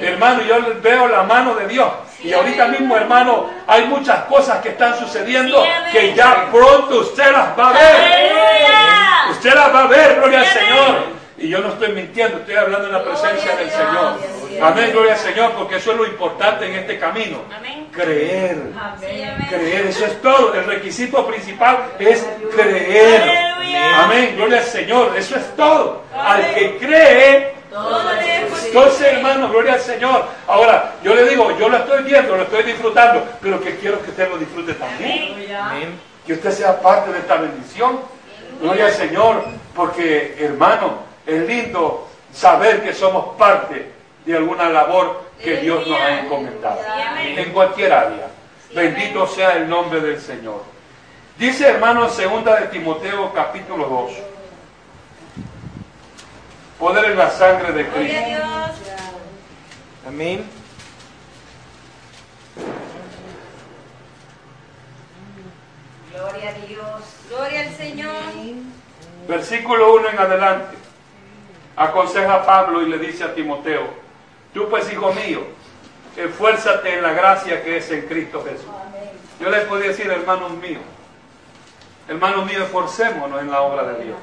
[0.00, 1.88] Hermano, yo veo la mano de Dios.
[2.22, 7.58] Y ahorita mismo, hermano, hay muchas cosas que están sucediendo que ya pronto usted las
[7.58, 8.32] va a ver.
[9.30, 10.46] Usted las va a ver, gloria al.
[10.46, 11.21] Señor.
[11.42, 13.76] Y yo no estoy mintiendo, estoy hablando en la presencia del Dios.
[13.76, 14.62] Señor.
[14.62, 17.38] Amén, gloria al Señor, porque eso es lo importante en este camino.
[17.52, 17.88] Amén.
[17.90, 18.58] Creer.
[19.48, 20.54] Creer, eso es todo.
[20.54, 22.24] El requisito principal es
[22.54, 23.22] creer.
[24.04, 26.04] Amén, gloria al Señor, eso es todo.
[26.16, 27.54] Al que cree,
[28.66, 30.24] entonces hermano, gloria al Señor.
[30.46, 34.10] Ahora, yo le digo, yo lo estoy viendo, lo estoy disfrutando, pero que quiero que
[34.10, 35.52] usted lo disfrute también.
[35.58, 35.98] Amén.
[36.24, 37.98] Que usted sea parte de esta bendición.
[38.60, 39.44] Gloria al Señor,
[39.74, 43.90] porque hermano, es lindo saber que somos parte
[44.24, 46.80] de alguna labor que Dios nos ha encomendado.
[47.18, 48.28] En cualquier área.
[48.74, 50.62] Bendito sea el nombre del Señor.
[51.38, 54.12] Dice hermano en segunda de Timoteo capítulo 2.
[56.78, 58.28] Poder en la sangre de Gloria a Cristo.
[58.28, 58.96] Dios.
[60.06, 60.44] Amén.
[66.12, 67.02] Gloria a Dios.
[67.28, 68.14] Gloria al Señor.
[69.28, 70.81] Versículo 1 en adelante.
[71.76, 73.86] Aconseja a Pablo y le dice a Timoteo,
[74.52, 75.42] tú pues hijo mío,
[76.16, 78.66] esfuérzate en la gracia que es en Cristo Jesús.
[79.40, 80.82] Yo les podía decir, hermanos míos,
[82.08, 84.18] hermanos míos, esforcémonos en la obra de Dios.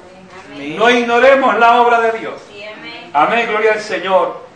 [0.77, 2.41] No ignoremos la obra de Dios.
[3.13, 3.47] Amén.
[3.49, 4.47] Gloria al Señor.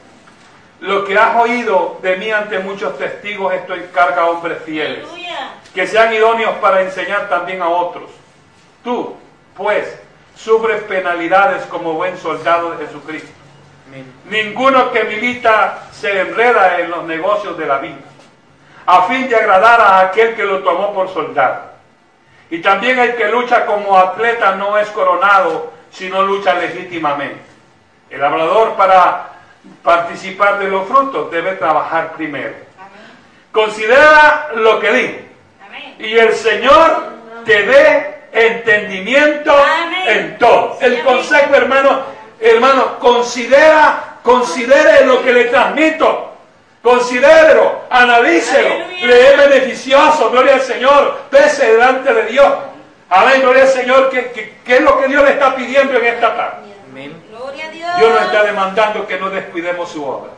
[0.80, 5.08] Lo que has oído de mí ante muchos testigos, esto encarga a hombres fieles,
[5.74, 8.12] que sean idóneos para enseñar también a otros.
[8.84, 9.16] Tú,
[9.56, 9.98] pues,
[10.44, 13.30] sufres penalidades como buen soldado de Jesucristo.
[13.88, 14.12] Amén.
[14.26, 18.00] Ninguno que milita se enreda en los negocios de la vida,
[18.86, 21.72] a fin de agradar a aquel que lo tomó por soldado.
[22.50, 27.42] Y también el que lucha como atleta no es coronado, sino lucha legítimamente.
[28.10, 29.30] El hablador para
[29.82, 32.54] participar de los frutos debe trabajar primero.
[32.78, 33.02] Amén.
[33.52, 35.20] Considera lo que digo
[35.66, 35.96] Amén.
[36.00, 37.14] y el Señor
[37.46, 40.02] te dé entendimiento Amén.
[40.08, 40.78] en todo.
[40.82, 41.06] El amén.
[41.06, 42.02] consejo, hermano,
[42.40, 46.30] hermano, considera, considere lo que le transmito.
[46.82, 49.08] Considérelo, analícelo, Aleluya.
[49.08, 52.54] le es beneficioso, gloria al Señor, pese delante de Dios.
[53.10, 56.06] Amén, gloria al Señor, ¿qué, qué, qué es lo que Dios le está pidiendo en
[56.06, 56.74] esta tarde?
[56.92, 57.24] Amén.
[57.30, 57.90] Gloria a Dios.
[58.00, 60.32] Dios nos está demandando que no descuidemos su obra.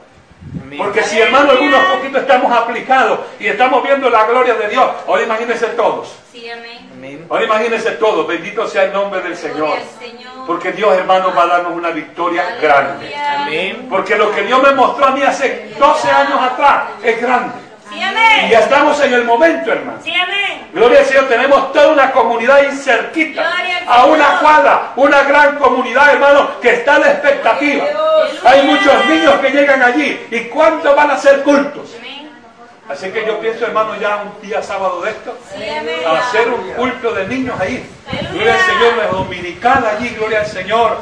[0.78, 5.24] Porque si hermano algunos poquitos estamos aplicados y estamos viendo la gloria de Dios, ahora
[5.24, 6.16] imagínense todos.
[6.32, 6.90] Sí, amén.
[6.92, 7.26] Amén.
[7.30, 9.78] Ahora imagínense todos, bendito sea el nombre del Señor.
[10.46, 13.16] Porque Dios hermano va a darnos una victoria grande.
[13.16, 13.88] Amén.
[13.90, 17.65] Porque lo que Dios me mostró a mí hace 12 años atrás es grande.
[18.46, 20.00] Y ya estamos en el momento, hermano.
[20.74, 23.50] Gloria al Señor, tenemos toda una comunidad ahí cerquita,
[23.88, 27.86] a una cuadra, una gran comunidad, hermano, que está a la expectativa.
[28.44, 30.28] Hay muchos niños que llegan allí.
[30.32, 31.96] ¿Y cuántos van a ser cultos?
[32.88, 35.36] Así que yo pienso, hermano, ya un día sábado de esto,
[36.08, 37.84] a hacer un culto de niños ahí.
[38.32, 40.98] Gloria al Señor, la dominical allí, gloria al Señor.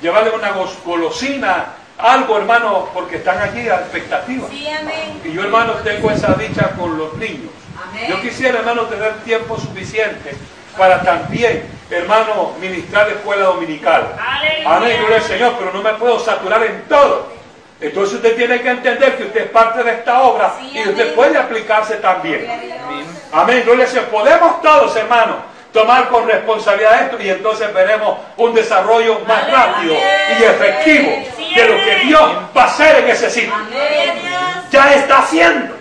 [0.00, 0.52] Llevarle una
[0.84, 1.66] golosina,
[1.98, 4.48] algo, hermano, porque están allí a expectativa.
[4.48, 5.20] Sí, amén.
[5.24, 7.50] Y yo, hermano, tengo esa dicha con los niños.
[7.90, 8.06] Amén.
[8.08, 10.34] Yo quisiera, hermano, tener tiempo suficiente
[10.76, 14.14] para también, hermano, ministrar la escuela dominical.
[14.18, 14.76] Aleluya.
[14.76, 17.36] Amén, gloria al Señor, pero no me puedo saturar en todo.
[17.80, 21.00] Entonces usted tiene que entender que usted es parte de esta obra Sí, y usted
[21.02, 21.12] amén.
[21.14, 22.46] puede aplicarse también.
[23.32, 23.62] Amén.
[23.64, 24.06] Gloria al Señor.
[24.06, 25.36] Podemos todos, hermanos,
[25.72, 31.10] tomar con responsabilidad esto y entonces veremos un desarrollo más rápido y efectivo
[31.54, 31.98] de lo que.
[32.06, 33.52] Dios va a hacer en ese sitio.
[34.70, 35.76] Ya está haciendo.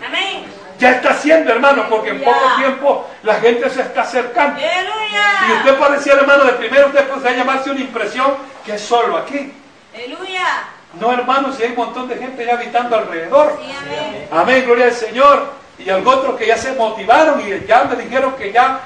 [0.80, 4.60] Ya está haciendo, hermano, porque en poco tiempo la gente se está acercando.
[4.62, 9.18] Y usted puede decir, hermano, de primero usted puede llamarse una impresión que es solo
[9.18, 9.54] aquí.
[11.00, 13.60] No, hermano, si hay un montón de gente ya habitando alrededor.
[13.82, 14.28] Amén.
[14.32, 15.54] Amén, gloria al Señor.
[15.80, 18.80] Y algunos otros que ya se motivaron y ya me dijeron que ya,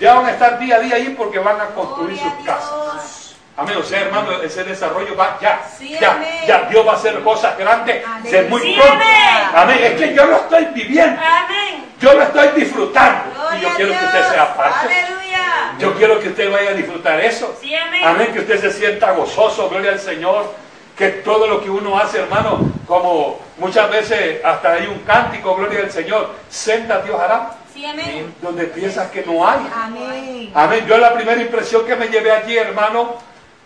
[0.00, 3.36] ya van a estar día a día ahí porque van a construir Gloria sus casas.
[3.56, 5.60] Amén, o sea, hermano, ese desarrollo va ya.
[5.76, 6.46] Sí, ya, amén.
[6.46, 8.94] ya, Dios va a hacer cosas grandes de muy Sí, pronto.
[8.94, 9.50] amén.
[9.54, 11.20] Amén, es que yo lo estoy viviendo.
[11.20, 11.84] Amén.
[12.00, 13.34] Yo lo estoy disfrutando.
[13.58, 14.94] Y yo quiero que usted sea parte.
[14.94, 15.74] Aleluya.
[15.78, 17.54] Yo quiero que usted vaya a disfrutar eso.
[17.60, 18.32] Sí, amén.
[18.32, 20.54] Que usted se sienta gozoso, gloria al Señor.
[20.96, 25.80] Que todo lo que uno hace, hermano, como muchas veces hasta hay un cántico, gloria
[25.80, 28.34] al Señor, senta Dios hará, Sí, amén.
[28.42, 29.60] donde piensas que no hay.
[29.74, 30.50] Amén.
[30.54, 33.14] Amén, yo la primera impresión que me llevé allí, hermano,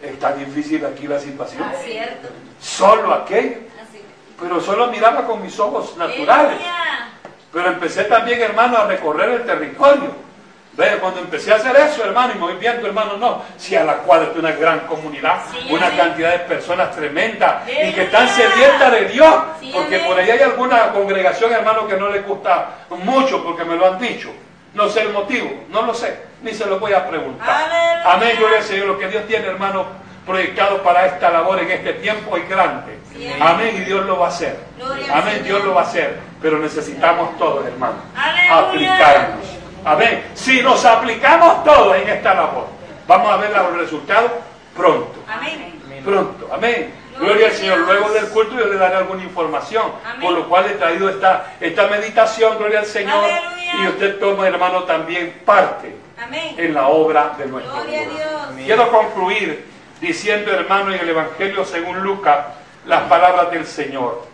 [0.02, 1.64] está difícil aquí la situación.
[1.82, 2.28] Cierto.
[2.60, 4.00] Solo aquello, Así.
[4.40, 6.58] pero solo miraba con mis ojos naturales.
[7.52, 10.23] Pero empecé también, hermano, a recorrer el territorio.
[10.76, 13.84] Ve, cuando empecé a hacer eso, hermano, y me voy viendo, hermano, no, si a
[13.84, 15.98] la cuadra es una gran comunidad, Sí, una amén.
[15.98, 20.08] cantidad de personas tremendas y que están sedientas de Dios, Sí, porque amén.
[20.08, 23.98] por ahí hay alguna congregación, hermano, que no le gusta mucho, porque me lo han
[24.00, 24.30] dicho.
[24.74, 27.48] No sé el motivo, no lo sé, ni se lo voy a preguntar.
[27.48, 28.12] Aleluya.
[28.12, 29.86] Amén, gloria al Señor, lo que Dios tiene, hermano,
[30.26, 32.98] proyectado para esta labor en este tiempo es grande.
[33.12, 33.42] Sí, amén.
[33.46, 34.58] Amén, y Dios lo va a hacer.
[34.76, 35.44] Gloria Amén.
[35.44, 38.58] Dios lo va a hacer, pero necesitamos todos, hermano Aleluya.
[38.58, 39.46] aplicarnos.
[39.84, 40.24] Amén.
[40.34, 42.66] Si nos aplicamos todos en esta labor,
[43.06, 44.30] vamos a ver los resultados
[44.74, 45.22] pronto.
[45.28, 45.74] Amén.
[46.04, 46.48] Pronto.
[46.52, 46.92] Amén.
[47.18, 47.78] Gloria al Señor.
[47.78, 49.92] Luego del culto yo le daré alguna información.
[50.04, 50.20] Amén.
[50.20, 53.24] Por lo cual he traído esta, esta meditación, gloria al Señor.
[53.24, 53.72] Aleluya.
[53.82, 56.54] Y usted toma, hermano, también parte Amén.
[56.56, 58.56] en la obra de nuestro Gloria a Dios.
[58.56, 58.66] Dios.
[58.66, 59.66] Quiero concluir
[60.00, 62.38] diciendo, hermano, en el Evangelio según Lucas,
[62.86, 64.26] las palabras del Señor.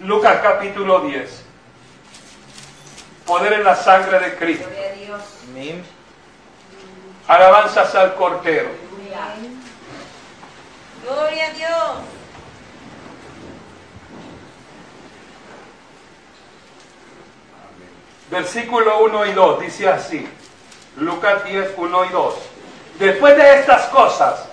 [0.00, 1.46] Lucas capítulo 10.
[3.30, 4.66] Poder en la sangre de Cristo.
[4.68, 5.22] Gloria a Dios.
[5.48, 5.84] Amén.
[7.28, 8.70] Alabanzas al Cordero.
[11.04, 11.70] Gloria a Dios.
[18.32, 20.28] Versículo 1 y 2 dice así.
[20.96, 22.34] Lucas 10, 1 y 2.
[22.98, 24.44] Después de estas cosas,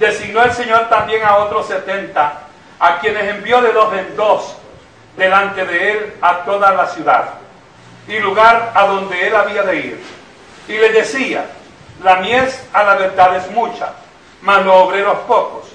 [0.00, 2.40] designó el Señor también a otros 70,
[2.80, 4.56] a quienes envió de dos en dos
[5.16, 7.43] delante de él a toda la ciudad
[8.08, 10.00] y lugar a donde él había de ir.
[10.68, 11.46] Y le decía,
[12.02, 13.90] la mies a la verdad es mucha,
[14.42, 15.68] mas los obreros pocos.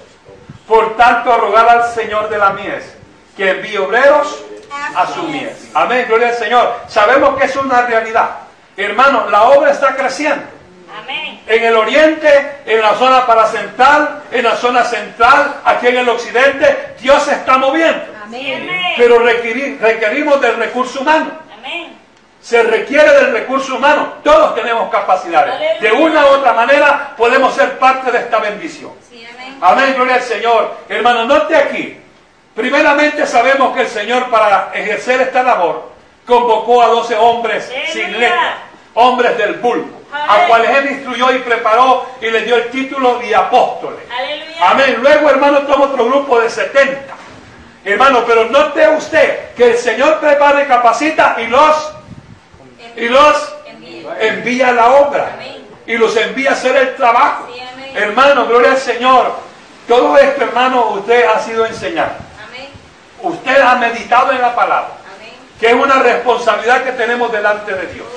[0.68, 2.96] Por tanto, rogar al Señor de la mies
[3.36, 4.44] que envíe obreros
[4.96, 5.70] a su mies.
[5.74, 6.76] Amén, gloria al Señor.
[6.88, 8.30] Sabemos que es una realidad.
[8.78, 10.44] Hermano, la obra está creciendo.
[11.04, 11.42] Amén.
[11.48, 16.96] En el oriente, en la zona paracentral, en la zona central, aquí en el occidente,
[17.00, 18.04] Dios se está moviendo.
[18.24, 18.70] Amén.
[18.98, 21.32] Pero requerir- requerimos del recurso humano.
[21.58, 21.99] Amén.
[22.50, 24.14] Se requiere del recurso humano.
[24.24, 25.80] Todos tenemos capacidades.
[25.80, 28.92] De una u otra manera podemos ser parte de esta bendición.
[29.08, 29.60] Sí, amén.
[29.62, 30.78] Amén, gloria al Señor.
[30.90, 32.02] Hermano, note aquí.
[32.56, 35.92] Primeramente sabemos que el Señor para ejercer esta labor
[36.26, 37.94] convocó a 12 hombres Aleluya.
[37.94, 38.58] sin letra,
[38.96, 43.36] hombres del bulbo, a cuales Él instruyó y preparó y les dio el título de
[43.36, 44.00] apóstoles.
[44.12, 44.72] Aleluya.
[44.72, 44.98] Amén.
[45.00, 47.14] Luego, hermano, toma otro grupo de 70.
[47.86, 51.99] Hermano, pero note usted que el Señor prepara y capacita y los,
[53.00, 53.56] y los
[54.20, 55.38] envía a la obra
[55.86, 57.48] y los envía a hacer el trabajo.
[57.96, 59.34] Hermano, gloria al Señor.
[59.88, 62.12] Todo esto, hermano, usted ha sido enseñado.
[63.22, 64.92] Usted ha meditado en la palabra,
[65.60, 68.08] que es una responsabilidad que tenemos delante de Dios.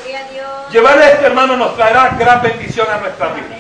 [0.71, 3.57] Llevar esto, hermano, nos traerá gran bendición a nuestra vida.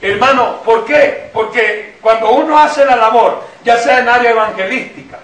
[0.00, 1.30] Hermano, ¿por qué?
[1.32, 5.18] Porque cuando uno hace la labor, ya sea en área evangelística,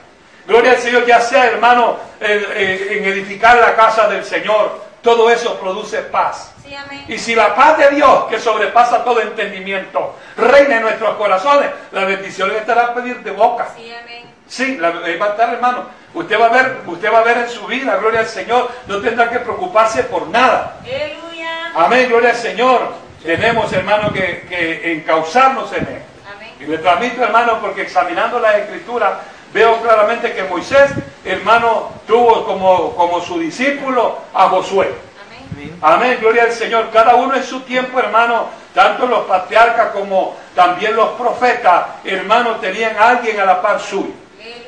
[0.47, 6.03] gloria al Señor, ya sea, hermano, en edificar la casa del Señor, todo eso produce
[6.03, 6.53] paz.
[6.63, 6.75] Sí.
[7.09, 12.05] Y si la paz de Dios, que sobrepasa todo entendimiento, reina en nuestros corazones, la
[12.05, 13.69] bendición le estará a pedir de boca.
[13.75, 14.25] Sí, amén.
[14.47, 15.87] Sí, la, va a estar, hermano.
[16.15, 19.01] Usted va a ver, usted va a ver en su vida, gloria al Señor, no
[19.01, 20.79] tendrá que preocuparse por nada.
[20.83, 21.73] Aleluya.
[21.75, 22.93] Amén, gloria al Señor.
[23.23, 26.03] Tenemos, hermano, que, que encauzarnos en él.
[26.35, 26.55] Amén.
[26.61, 29.21] Y le transmito, hermano, porque examinando la escritura,
[29.53, 30.91] veo claramente que Moisés,
[31.25, 34.91] hermano, tuvo como, como su discípulo a Josué.
[35.27, 35.79] Amén.
[35.81, 36.91] Amén, gloria al Señor.
[36.93, 42.97] Cada uno en su tiempo, hermano, tanto los patriarcas como también los profetas, hermano, tenían
[42.97, 44.13] a alguien a la par suyo.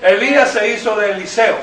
[0.02, 1.56] Elías se hizo de Eliseo.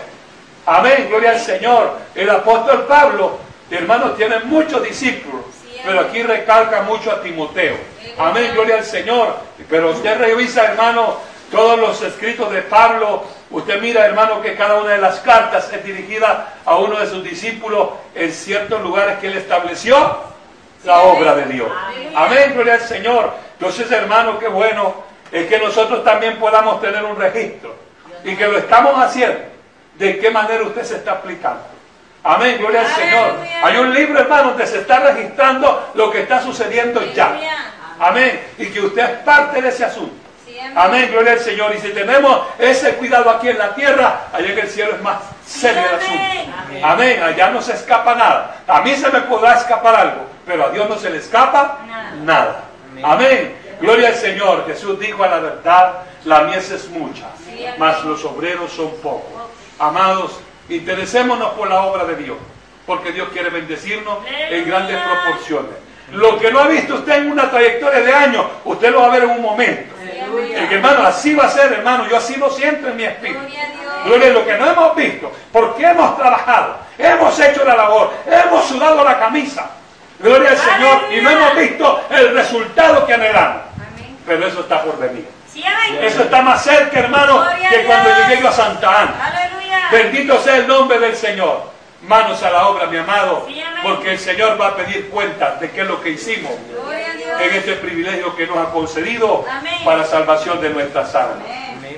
[0.66, 1.98] Amén, gloria al Señor.
[2.14, 3.38] El apóstol Pablo,
[3.72, 5.46] hermano, tiene muchos discípulos,
[5.84, 7.78] pero aquí recalca mucho a Timoteo.
[8.18, 9.36] Amén, gloria al Señor.
[9.70, 11.18] Pero usted revisa, hermano,
[11.52, 13.24] todos los escritos de Pablo.
[13.50, 17.24] Usted mira, hermano, que cada una de las cartas es dirigida a uno de sus
[17.24, 19.96] discípulos en ciertos lugares que él estableció
[20.84, 21.70] la obra de Dios.
[22.16, 23.34] Amén, gloria al Señor.
[23.54, 27.76] Entonces, hermano, qué bueno es que nosotros también podamos tener un registro
[28.24, 29.40] y que lo estamos haciendo.
[29.98, 31.64] ¿De qué manera usted se está aplicando?
[32.24, 33.34] Amén, gloria al Señor.
[33.64, 37.40] Hay un libro, hermano, donde se está registrando lo que está sucediendo ya.
[38.00, 38.40] Amén.
[38.58, 40.27] Y que usted es parte de ese asunto.
[40.76, 41.10] Amén.
[41.12, 41.76] Gloria al Señor.
[41.76, 45.18] Y si tenemos ese cuidado aquí en la tierra, allá en el cielo es más
[45.46, 46.54] serio el Amén.
[46.54, 46.88] asunto.
[46.88, 48.58] Amén, allá no se escapa nada.
[48.68, 52.12] A mí se me podrá escapar algo, pero a Dios no se le escapa Nada.
[52.24, 52.64] nada.
[53.04, 53.56] Amén.
[53.80, 54.66] Gloria al Señor.
[54.68, 55.94] Jesús dijo a la verdad,
[56.26, 57.28] la mies es mucha,
[57.78, 59.32] mas los obreros son pocos.
[59.80, 60.40] Amados,
[60.70, 62.38] interesémonos por la obra de Dios,
[62.86, 65.72] porque Dios quiere bendecirnos en grandes proporciones.
[66.12, 69.12] Lo que no ha visto usted en una trayectoria de años, usted lo va a
[69.12, 69.96] ver en un momento.
[70.56, 72.08] El que, hermano, así va a ser, hermano.
[72.08, 73.40] Yo así lo siento en mi espíritu.
[73.40, 74.06] Gloria a Dios.
[74.06, 78.66] Gloria a lo que no hemos visto, porque hemos trabajado, hemos hecho la labor, hemos
[78.66, 79.70] sudado la camisa.
[80.20, 81.14] Gloria al Señor.
[81.14, 83.64] Y no hemos visto el resultado que anhelamos.
[84.26, 85.28] Pero eso está por venir.
[86.02, 89.14] Eso está más cerca, hermano, que cuando llegué yo a Santa Ana.
[89.92, 91.77] Bendito sea el nombre del Señor.
[92.04, 93.48] Manos a la obra, mi amado,
[93.84, 96.52] porque el Señor va a pedir cuentas de qué es lo que hicimos
[97.40, 99.44] en este privilegio que nos ha concedido
[99.84, 101.48] para salvación de nuestras almas.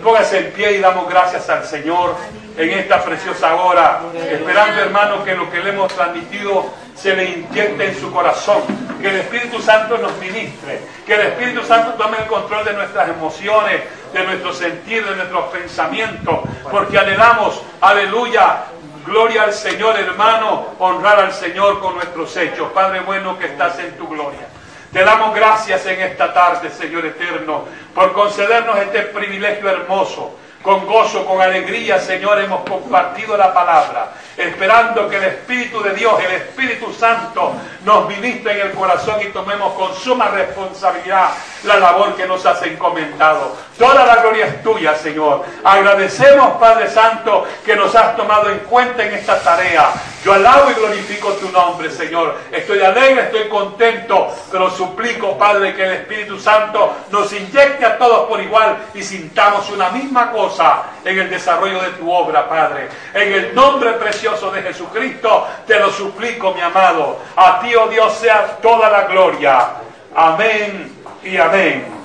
[0.02, 2.16] Póngase en pie y damos gracias al Señor
[2.58, 7.86] en esta preciosa hora, esperando hermano que lo que le hemos transmitido se le inyecte
[7.86, 8.62] en su corazón,
[9.02, 13.10] que el Espíritu Santo nos ministre, que el Espíritu Santo tome el control de nuestras
[13.10, 13.82] emociones,
[14.14, 16.40] de nuestros sentidos, de nuestros pensamientos,
[16.70, 18.66] porque anhelamos, aleluya,
[19.06, 22.72] gloria al Señor hermano, honrar al Señor con nuestros hechos.
[22.72, 24.48] Padre bueno que estás en tu gloria.
[24.92, 30.36] Te damos gracias en esta tarde, Señor eterno, por concedernos este privilegio hermoso.
[30.64, 36.22] Con gozo, con alegría, Señor, hemos compartido la palabra, esperando que el Espíritu de Dios,
[36.22, 37.54] el Espíritu Santo,
[37.86, 41.30] nos ministre en el corazón y tomemos con suma responsabilidad
[41.64, 43.56] la labor que nos has encomendado.
[43.80, 45.46] Toda la gloria es tuya, Señor.
[45.64, 49.94] Agradecemos, Padre Santo, que nos has tomado en cuenta en esta tarea.
[50.22, 52.36] Yo alabo y glorifico tu nombre, Señor.
[52.52, 58.28] Estoy alegre, estoy contento, pero suplico, Padre, que el Espíritu Santo nos inyecte a todos
[58.28, 62.90] por igual y sintamos una misma cosa en el desarrollo de tu obra, Padre.
[63.14, 67.20] En el nombre precioso de Jesucristo, te lo suplico, mi amado.
[67.38, 69.68] A ti, oh Dios, sea toda la gloria.
[70.14, 71.99] Amén y amén.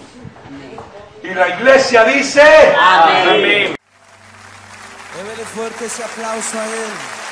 [1.25, 2.43] Y la iglesia dice,
[2.79, 3.75] Amén.
[5.17, 7.24] Démele fuerte ese aplauso a Él.